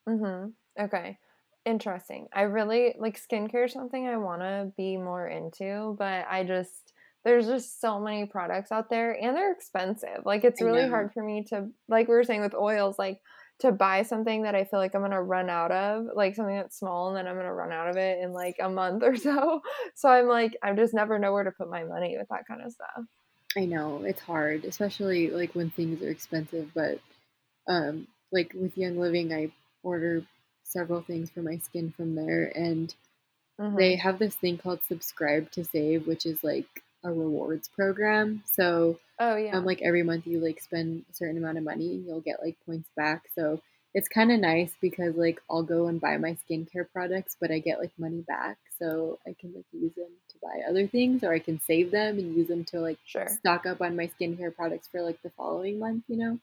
Mm-hmm. 0.07 0.83
Okay. 0.83 1.17
Interesting. 1.65 2.27
I 2.33 2.43
really 2.43 2.95
like 2.97 3.21
skincare 3.21 3.69
something 3.69 4.07
I 4.07 4.17
want 4.17 4.41
to 4.41 4.71
be 4.75 4.97
more 4.97 5.27
into, 5.27 5.95
but 5.97 6.25
I 6.29 6.43
just 6.43 6.93
there's 7.25 7.47
just 7.47 7.81
so 7.81 7.99
many 7.99 8.25
products 8.25 8.71
out 8.71 8.89
there 8.89 9.11
and 9.11 9.35
they're 9.35 9.51
expensive. 9.51 10.25
Like 10.25 10.43
it's 10.43 10.61
really 10.61 10.87
hard 10.87 11.13
for 11.13 11.21
me 11.21 11.43
to 11.49 11.67
like 11.87 12.07
we 12.07 12.15
were 12.15 12.23
saying 12.23 12.41
with 12.41 12.55
oils 12.55 12.97
like 12.97 13.21
to 13.59 13.71
buy 13.71 14.03
something 14.03 14.43
that 14.43 14.55
I 14.55 14.63
feel 14.65 14.79
like 14.79 14.95
I'm 14.95 15.09
to 15.11 15.21
run 15.21 15.49
out 15.49 15.71
of, 15.71 16.05
like 16.15 16.35
something 16.35 16.55
that's 16.55 16.77
small 16.79 17.09
and 17.09 17.17
then 17.17 17.27
I'm 17.27 17.39
to 17.41 17.53
run 17.53 17.71
out 17.73 17.89
of 17.89 17.97
it 17.97 18.19
in 18.23 18.31
like 18.33 18.55
a 18.61 18.69
month 18.69 19.03
or 19.03 19.15
so. 19.17 19.61
So 19.95 20.09
I'm 20.09 20.27
like 20.27 20.57
I 20.63 20.73
just 20.73 20.93
never 20.93 21.19
know 21.19 21.33
where 21.33 21.43
to 21.43 21.51
put 21.51 21.69
my 21.69 21.83
money 21.83 22.17
with 22.17 22.27
that 22.29 22.45
kind 22.47 22.61
of 22.63 22.71
stuff. 22.71 23.05
I 23.57 23.65
know 23.65 24.03
it's 24.03 24.21
hard, 24.21 24.65
especially 24.65 25.29
like 25.29 25.53
when 25.55 25.69
things 25.71 26.01
are 26.01 26.09
expensive. 26.09 26.71
But 26.73 26.99
um, 27.67 28.07
like 28.31 28.53
with 28.53 28.77
Young 28.77 28.99
Living, 28.99 29.33
I 29.33 29.53
order 29.83 30.25
several 30.63 31.01
things 31.01 31.31
for 31.31 31.41
my 31.41 31.57
skin 31.57 31.91
from 31.91 32.15
there, 32.15 32.51
and 32.57 32.93
Mhm. 33.59 33.77
they 33.77 33.97
have 33.97 34.19
this 34.19 34.35
thing 34.35 34.57
called 34.57 34.83
Subscribe 34.83 35.51
to 35.53 35.65
Save, 35.65 36.07
which 36.07 36.25
is 36.25 36.43
like 36.43 36.83
a 37.03 37.11
rewards 37.11 37.67
program. 37.67 38.43
So 38.45 38.99
Oh 39.19 39.35
yeah. 39.35 39.55
um, 39.57 39.65
like 39.65 39.81
every 39.81 40.03
month 40.03 40.27
you 40.27 40.39
like 40.39 40.59
spend 40.61 41.05
a 41.09 41.13
certain 41.13 41.37
amount 41.37 41.57
of 41.57 41.63
money 41.63 41.91
and 41.95 42.05
you'll 42.05 42.21
get 42.21 42.41
like 42.41 42.57
points 42.65 42.89
back. 42.95 43.23
So 43.35 43.61
it's 43.93 44.07
kind 44.07 44.31
of 44.31 44.39
nice 44.39 44.71
because 44.81 45.15
like 45.15 45.41
I'll 45.49 45.63
go 45.63 45.87
and 45.87 45.99
buy 45.99 46.17
my 46.17 46.37
skincare 46.49 46.85
products, 46.91 47.35
but 47.39 47.51
I 47.51 47.59
get 47.59 47.79
like 47.79 47.91
money 47.97 48.21
back, 48.21 48.57
so 48.77 49.17
I 49.27 49.33
can 49.39 49.53
like 49.55 49.65
use 49.71 49.93
them 49.95 50.11
to 50.29 50.35
buy 50.41 50.61
other 50.69 50.87
things, 50.87 51.23
or 51.23 51.33
I 51.33 51.39
can 51.39 51.59
save 51.59 51.89
them 51.91 52.19
and 52.19 52.35
use 52.35 52.47
them 52.47 52.63
to 52.65 52.79
like 52.81 52.99
sure. 53.05 53.27
stock 53.27 53.65
up 53.65 53.81
on 53.81 53.95
my 53.95 54.07
skincare 54.19 54.55
products 54.55 54.87
for 54.87 55.01
like 55.01 55.21
the 55.23 55.31
following 55.31 55.79
month. 55.79 56.03
You 56.07 56.17
know, 56.17 56.39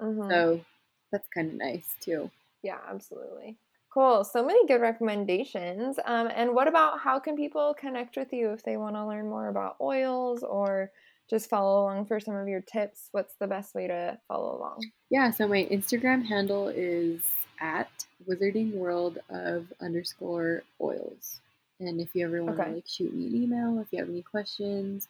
Mhm. 0.00 0.30
so 0.30 0.64
that's 1.12 1.28
kind 1.28 1.48
of 1.50 1.54
nice 1.54 1.88
too. 2.00 2.30
Yeah, 2.62 2.78
absolutely. 2.88 3.56
Cool. 3.96 4.24
So 4.24 4.44
many 4.44 4.66
good 4.66 4.82
recommendations. 4.82 5.98
Um, 6.04 6.28
and 6.34 6.54
what 6.54 6.68
about 6.68 7.00
how 7.00 7.18
can 7.18 7.34
people 7.34 7.72
connect 7.72 8.18
with 8.18 8.30
you 8.30 8.50
if 8.50 8.62
they 8.62 8.76
want 8.76 8.94
to 8.94 9.06
learn 9.06 9.26
more 9.26 9.48
about 9.48 9.76
oils 9.80 10.42
or 10.42 10.90
just 11.30 11.48
follow 11.48 11.80
along 11.80 12.04
for 12.04 12.20
some 12.20 12.36
of 12.36 12.46
your 12.46 12.60
tips? 12.60 13.08
What's 13.12 13.36
the 13.36 13.46
best 13.46 13.74
way 13.74 13.86
to 13.86 14.18
follow 14.28 14.58
along? 14.58 14.84
Yeah, 15.08 15.30
so 15.30 15.48
my 15.48 15.66
Instagram 15.70 16.26
handle 16.26 16.68
is 16.68 17.22
at 17.58 17.88
Wizarding 18.28 18.74
World 18.74 19.18
of 19.30 19.72
underscore 19.80 20.62
oils. 20.78 21.40
And 21.80 21.98
if 21.98 22.14
you 22.14 22.26
ever 22.26 22.44
want 22.44 22.60
Okay. 22.60 22.68
to 22.68 22.74
like 22.74 22.86
shoot 22.86 23.14
me 23.14 23.28
an 23.28 23.34
email, 23.34 23.80
if 23.80 23.90
you 23.92 23.98
have 24.00 24.10
any 24.10 24.20
questions, 24.20 25.08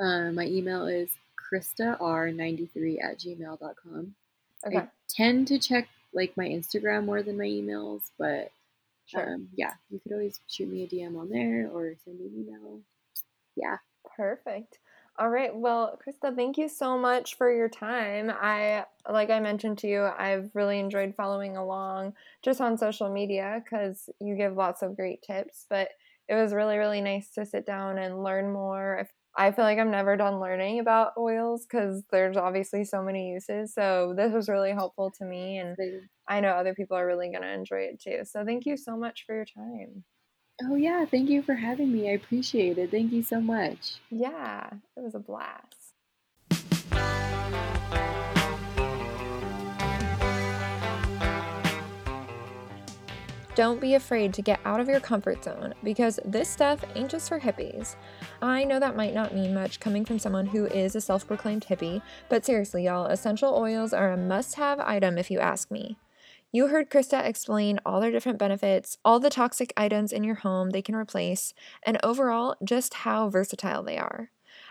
um, 0.00 0.34
my 0.34 0.46
email 0.46 0.88
is 0.88 1.10
KristaR93 1.52 3.00
at 3.00 3.18
gmail.com. 3.20 4.14
Okay, 4.66 4.76
I 4.76 4.88
tend 5.08 5.46
to 5.46 5.58
check 5.60 5.86
like 6.18 6.36
my 6.36 6.46
Instagram 6.46 7.04
more 7.04 7.22
than 7.22 7.38
my 7.38 7.44
emails, 7.44 8.02
but 8.18 8.50
sure. 9.06 9.34
um, 9.34 9.48
yeah, 9.54 9.72
you 9.90 10.00
could 10.00 10.12
always 10.12 10.40
shoot 10.48 10.68
me 10.68 10.82
a 10.82 10.86
DM 10.86 11.18
on 11.18 11.30
there 11.30 11.70
or 11.72 11.94
send 12.04 12.18
me 12.18 12.26
an 12.26 12.44
email. 12.44 12.80
Yeah. 13.56 13.76
Perfect. 14.16 14.78
All 15.18 15.30
right. 15.30 15.54
Well, 15.54 15.98
Christa, 16.04 16.34
thank 16.34 16.58
you 16.58 16.68
so 16.68 16.96
much 16.96 17.36
for 17.36 17.52
your 17.52 17.68
time. 17.68 18.30
I, 18.30 18.84
like 19.10 19.30
I 19.30 19.40
mentioned 19.40 19.78
to 19.78 19.88
you, 19.88 20.04
I've 20.04 20.50
really 20.54 20.78
enjoyed 20.78 21.14
following 21.16 21.56
along 21.56 22.14
just 22.42 22.60
on 22.60 22.78
social 22.78 23.08
media 23.08 23.60
because 23.64 24.08
you 24.20 24.36
give 24.36 24.56
lots 24.56 24.82
of 24.82 24.94
great 24.94 25.22
tips. 25.22 25.66
But 25.68 25.88
it 26.28 26.34
was 26.34 26.52
really, 26.52 26.76
really 26.78 27.00
nice 27.00 27.30
to 27.30 27.44
sit 27.46 27.66
down 27.66 27.98
and 27.98 28.22
learn 28.22 28.52
more. 28.52 28.98
If- 29.00 29.12
I 29.38 29.52
feel 29.52 29.64
like 29.64 29.78
I'm 29.78 29.92
never 29.92 30.16
done 30.16 30.40
learning 30.40 30.80
about 30.80 31.12
oils 31.16 31.64
because 31.64 32.02
there's 32.10 32.36
obviously 32.36 32.84
so 32.84 33.00
many 33.02 33.30
uses. 33.30 33.72
So 33.72 34.12
this 34.16 34.32
was 34.32 34.48
really 34.48 34.72
helpful 34.72 35.12
to 35.16 35.24
me, 35.24 35.58
and 35.58 35.76
I 36.28 36.40
know 36.40 36.50
other 36.50 36.74
people 36.74 36.96
are 36.96 37.06
really 37.06 37.30
going 37.30 37.42
to 37.42 37.52
enjoy 37.52 37.82
it 37.82 38.00
too. 38.00 38.22
So 38.24 38.44
thank 38.44 38.66
you 38.66 38.76
so 38.76 38.96
much 38.96 39.24
for 39.24 39.36
your 39.36 39.44
time. 39.44 40.02
oh, 40.64 40.74
yeah. 40.74 41.04
Thank 41.04 41.30
you 41.30 41.42
for 41.42 41.54
having 41.54 41.92
me. 41.92 42.10
I 42.10 42.14
appreciate 42.14 42.78
it. 42.78 42.90
Thank 42.90 43.12
you 43.12 43.22
so 43.22 43.40
much. 43.40 44.00
Yeah, 44.10 44.70
it 44.96 45.00
was 45.00 45.14
a 45.14 45.20
blast. 45.20 45.94
Don't 53.58 53.80
be 53.80 53.96
afraid 53.96 54.32
to 54.34 54.40
get 54.40 54.60
out 54.64 54.78
of 54.78 54.88
your 54.88 55.00
comfort 55.00 55.42
zone 55.42 55.74
because 55.82 56.20
this 56.24 56.48
stuff 56.48 56.84
ain't 56.94 57.10
just 57.10 57.28
for 57.28 57.40
hippies. 57.40 57.96
I 58.40 58.62
know 58.62 58.78
that 58.78 58.94
might 58.94 59.14
not 59.14 59.34
mean 59.34 59.52
much 59.52 59.80
coming 59.80 60.04
from 60.04 60.20
someone 60.20 60.46
who 60.46 60.66
is 60.66 60.94
a 60.94 61.00
self 61.00 61.26
proclaimed 61.26 61.66
hippie, 61.68 62.00
but 62.28 62.44
seriously, 62.44 62.84
y'all, 62.84 63.06
essential 63.06 63.52
oils 63.52 63.92
are 63.92 64.12
a 64.12 64.16
must 64.16 64.54
have 64.54 64.78
item 64.78 65.18
if 65.18 65.28
you 65.28 65.40
ask 65.40 65.72
me. 65.72 65.98
You 66.52 66.68
heard 66.68 66.88
Christa 66.88 67.26
explain 67.26 67.80
all 67.84 68.00
their 68.00 68.12
different 68.12 68.38
benefits, 68.38 68.96
all 69.04 69.18
the 69.18 69.28
toxic 69.28 69.72
items 69.76 70.12
in 70.12 70.22
your 70.22 70.36
home 70.36 70.70
they 70.70 70.80
can 70.80 70.94
replace, 70.94 71.52
and 71.82 71.98
overall, 72.04 72.54
just 72.62 72.94
how 72.94 73.28
versatile 73.28 73.82
they 73.82 73.98
are. 73.98 74.30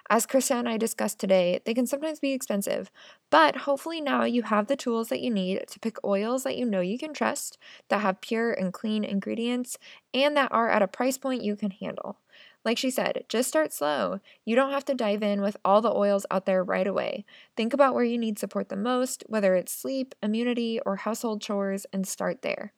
As 0.09 0.25
Christa 0.27 0.51
and 0.55 0.67
I 0.67 0.77
discussed 0.77 1.19
today, 1.19 1.61
they 1.65 1.73
can 1.73 1.87
sometimes 1.87 2.19
be 2.19 2.33
expensive, 2.33 2.91
but 3.29 3.55
hopefully 3.57 4.01
now 4.01 4.23
you 4.23 4.43
have 4.43 4.67
the 4.67 4.75
tools 4.75 5.07
that 5.09 5.21
you 5.21 5.29
need 5.29 5.65
to 5.67 5.79
pick 5.79 6.03
oils 6.03 6.43
that 6.43 6.57
you 6.57 6.65
know 6.65 6.81
you 6.81 6.97
can 6.97 7.13
trust, 7.13 7.57
that 7.89 8.01
have 8.01 8.19
pure 8.21 8.51
and 8.51 8.73
clean 8.73 9.03
ingredients, 9.05 9.77
and 10.13 10.35
that 10.37 10.51
are 10.51 10.69
at 10.69 10.81
a 10.81 10.87
price 10.87 11.17
point 11.17 11.43
you 11.43 11.55
can 11.55 11.71
handle. 11.71 12.19
Like 12.65 12.77
she 12.77 12.89
said, 12.89 13.25
just 13.29 13.47
start 13.49 13.71
slow. 13.71 14.19
You 14.45 14.55
don't 14.55 14.71
have 14.71 14.85
to 14.85 14.93
dive 14.93 15.23
in 15.23 15.41
with 15.41 15.55
all 15.63 15.81
the 15.81 15.93
oils 15.93 16.25
out 16.31 16.45
there 16.45 16.63
right 16.63 16.87
away. 16.87 17.25
Think 17.55 17.73
about 17.73 17.93
where 17.93 18.03
you 18.03 18.17
need 18.17 18.37
support 18.39 18.69
the 18.69 18.75
most, 18.75 19.23
whether 19.27 19.55
it's 19.55 19.71
sleep, 19.71 20.15
immunity, 20.21 20.79
or 20.85 20.97
household 20.97 21.41
chores, 21.41 21.85
and 21.93 22.05
start 22.07 22.41
there. 22.41 22.73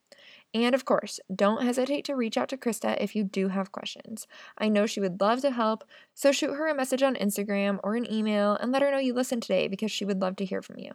And 0.52 0.74
of 0.74 0.84
course, 0.84 1.20
don't 1.34 1.62
hesitate 1.62 2.04
to 2.06 2.16
reach 2.16 2.36
out 2.36 2.48
to 2.48 2.56
Christa 2.56 2.96
if 3.00 3.14
you 3.14 3.22
do 3.22 3.48
have 3.48 3.70
questions. 3.70 4.26
I 4.58 4.68
know 4.68 4.86
she 4.86 5.00
would 5.00 5.20
love 5.20 5.40
to 5.42 5.52
help, 5.52 5.84
so 6.12 6.32
shoot 6.32 6.54
her 6.54 6.66
a 6.66 6.74
message 6.74 7.02
on 7.02 7.14
Instagram 7.14 7.78
or 7.84 7.94
an 7.94 8.10
email 8.10 8.56
and 8.56 8.72
let 8.72 8.82
her 8.82 8.90
know 8.90 8.98
you 8.98 9.14
listened 9.14 9.42
today 9.42 9.68
because 9.68 9.92
she 9.92 10.04
would 10.04 10.20
love 10.20 10.36
to 10.36 10.44
hear 10.44 10.60
from 10.60 10.78
you. 10.78 10.92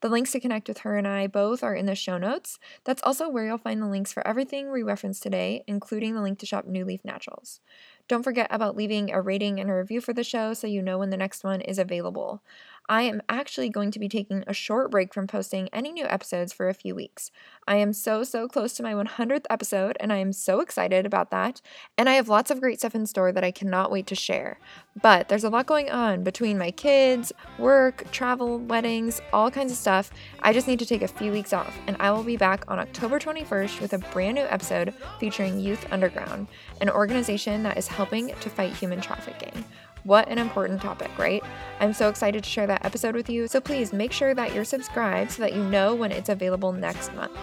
The 0.00 0.08
links 0.08 0.32
to 0.32 0.40
connect 0.40 0.68
with 0.68 0.78
her 0.78 0.96
and 0.96 1.06
I 1.06 1.26
both 1.26 1.62
are 1.62 1.74
in 1.74 1.86
the 1.86 1.94
show 1.94 2.16
notes. 2.16 2.58
That's 2.84 3.02
also 3.02 3.28
where 3.28 3.46
you'll 3.46 3.58
find 3.58 3.82
the 3.82 3.86
links 3.86 4.12
for 4.12 4.26
everything 4.26 4.70
we 4.70 4.82
referenced 4.82 5.22
today, 5.22 5.62
including 5.66 6.14
the 6.14 6.22
link 6.22 6.38
to 6.40 6.46
shop 6.46 6.66
NuLeaf 6.66 7.04
Naturals. 7.04 7.60
Don't 8.08 8.22
forget 8.22 8.46
about 8.50 8.76
leaving 8.76 9.12
a 9.12 9.20
rating 9.20 9.58
and 9.60 9.68
a 9.68 9.74
review 9.74 10.00
for 10.00 10.12
the 10.12 10.24
show 10.24 10.54
so 10.54 10.66
you 10.66 10.80
know 10.80 10.98
when 10.98 11.10
the 11.10 11.16
next 11.16 11.44
one 11.44 11.60
is 11.60 11.78
available. 11.78 12.42
I 12.88 13.02
am 13.02 13.20
actually 13.28 13.68
going 13.68 13.90
to 13.90 13.98
be 13.98 14.08
taking 14.08 14.44
a 14.46 14.52
short 14.52 14.90
break 14.90 15.12
from 15.12 15.26
posting 15.26 15.68
any 15.72 15.90
new 15.90 16.06
episodes 16.06 16.52
for 16.52 16.68
a 16.68 16.74
few 16.74 16.94
weeks. 16.94 17.32
I 17.66 17.76
am 17.76 17.92
so, 17.92 18.22
so 18.22 18.46
close 18.46 18.74
to 18.74 18.82
my 18.82 18.92
100th 18.94 19.44
episode, 19.50 19.96
and 19.98 20.12
I 20.12 20.18
am 20.18 20.32
so 20.32 20.60
excited 20.60 21.04
about 21.04 21.32
that. 21.32 21.60
And 21.98 22.08
I 22.08 22.14
have 22.14 22.28
lots 22.28 22.50
of 22.50 22.60
great 22.60 22.78
stuff 22.78 22.94
in 22.94 23.06
store 23.06 23.32
that 23.32 23.42
I 23.42 23.50
cannot 23.50 23.90
wait 23.90 24.06
to 24.06 24.14
share. 24.14 24.60
But 25.02 25.28
there's 25.28 25.42
a 25.42 25.50
lot 25.50 25.66
going 25.66 25.90
on 25.90 26.22
between 26.22 26.58
my 26.58 26.70
kids, 26.70 27.32
work, 27.58 28.10
travel, 28.12 28.58
weddings, 28.58 29.20
all 29.32 29.50
kinds 29.50 29.72
of 29.72 29.78
stuff. 29.78 30.10
I 30.40 30.52
just 30.52 30.68
need 30.68 30.78
to 30.78 30.86
take 30.86 31.02
a 31.02 31.08
few 31.08 31.32
weeks 31.32 31.52
off, 31.52 31.76
and 31.88 31.96
I 31.98 32.12
will 32.12 32.22
be 32.22 32.36
back 32.36 32.64
on 32.68 32.78
October 32.78 33.18
21st 33.18 33.80
with 33.80 33.94
a 33.94 33.98
brand 33.98 34.36
new 34.36 34.44
episode 34.44 34.94
featuring 35.18 35.58
Youth 35.58 35.86
Underground, 35.90 36.46
an 36.80 36.90
organization 36.90 37.64
that 37.64 37.76
is 37.76 37.88
helping 37.88 38.28
to 38.28 38.50
fight 38.50 38.74
human 38.74 39.00
trafficking. 39.00 39.64
What 40.06 40.28
an 40.28 40.38
important 40.38 40.80
topic, 40.80 41.10
right? 41.18 41.42
I'm 41.80 41.92
so 41.92 42.08
excited 42.08 42.44
to 42.44 42.48
share 42.48 42.68
that 42.68 42.84
episode 42.84 43.16
with 43.16 43.28
you, 43.28 43.48
so 43.48 43.60
please 43.60 43.92
make 43.92 44.12
sure 44.12 44.34
that 44.34 44.54
you're 44.54 44.64
subscribed 44.64 45.32
so 45.32 45.42
that 45.42 45.52
you 45.52 45.64
know 45.64 45.96
when 45.96 46.12
it's 46.12 46.28
available 46.28 46.70
next 46.72 47.12
month. 47.14 47.36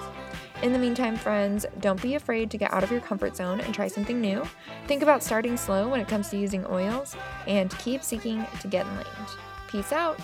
In 0.61 0.71
the 0.71 0.79
meantime, 0.79 1.17
friends, 1.17 1.65
don't 1.81 2.01
be 2.01 2.15
afraid 2.15 2.49
to 2.51 2.57
get 2.57 2.71
out 2.71 2.81
of 2.81 2.89
your 2.89 3.01
comfort 3.01 3.35
zone 3.35 3.59
and 3.59 3.75
try 3.75 3.89
something 3.89 4.21
new. 4.21 4.47
Think 4.87 5.03
about 5.03 5.21
starting 5.21 5.57
slow 5.57 5.89
when 5.89 5.99
it 5.99 6.07
comes 6.07 6.29
to 6.29 6.37
using 6.37 6.65
oils, 6.67 7.17
and 7.47 7.77
keep 7.79 8.01
seeking 8.01 8.47
to 8.61 8.69
get 8.69 8.85
enlightened. 8.85 9.27
Peace 9.67 9.91
out. 9.91 10.17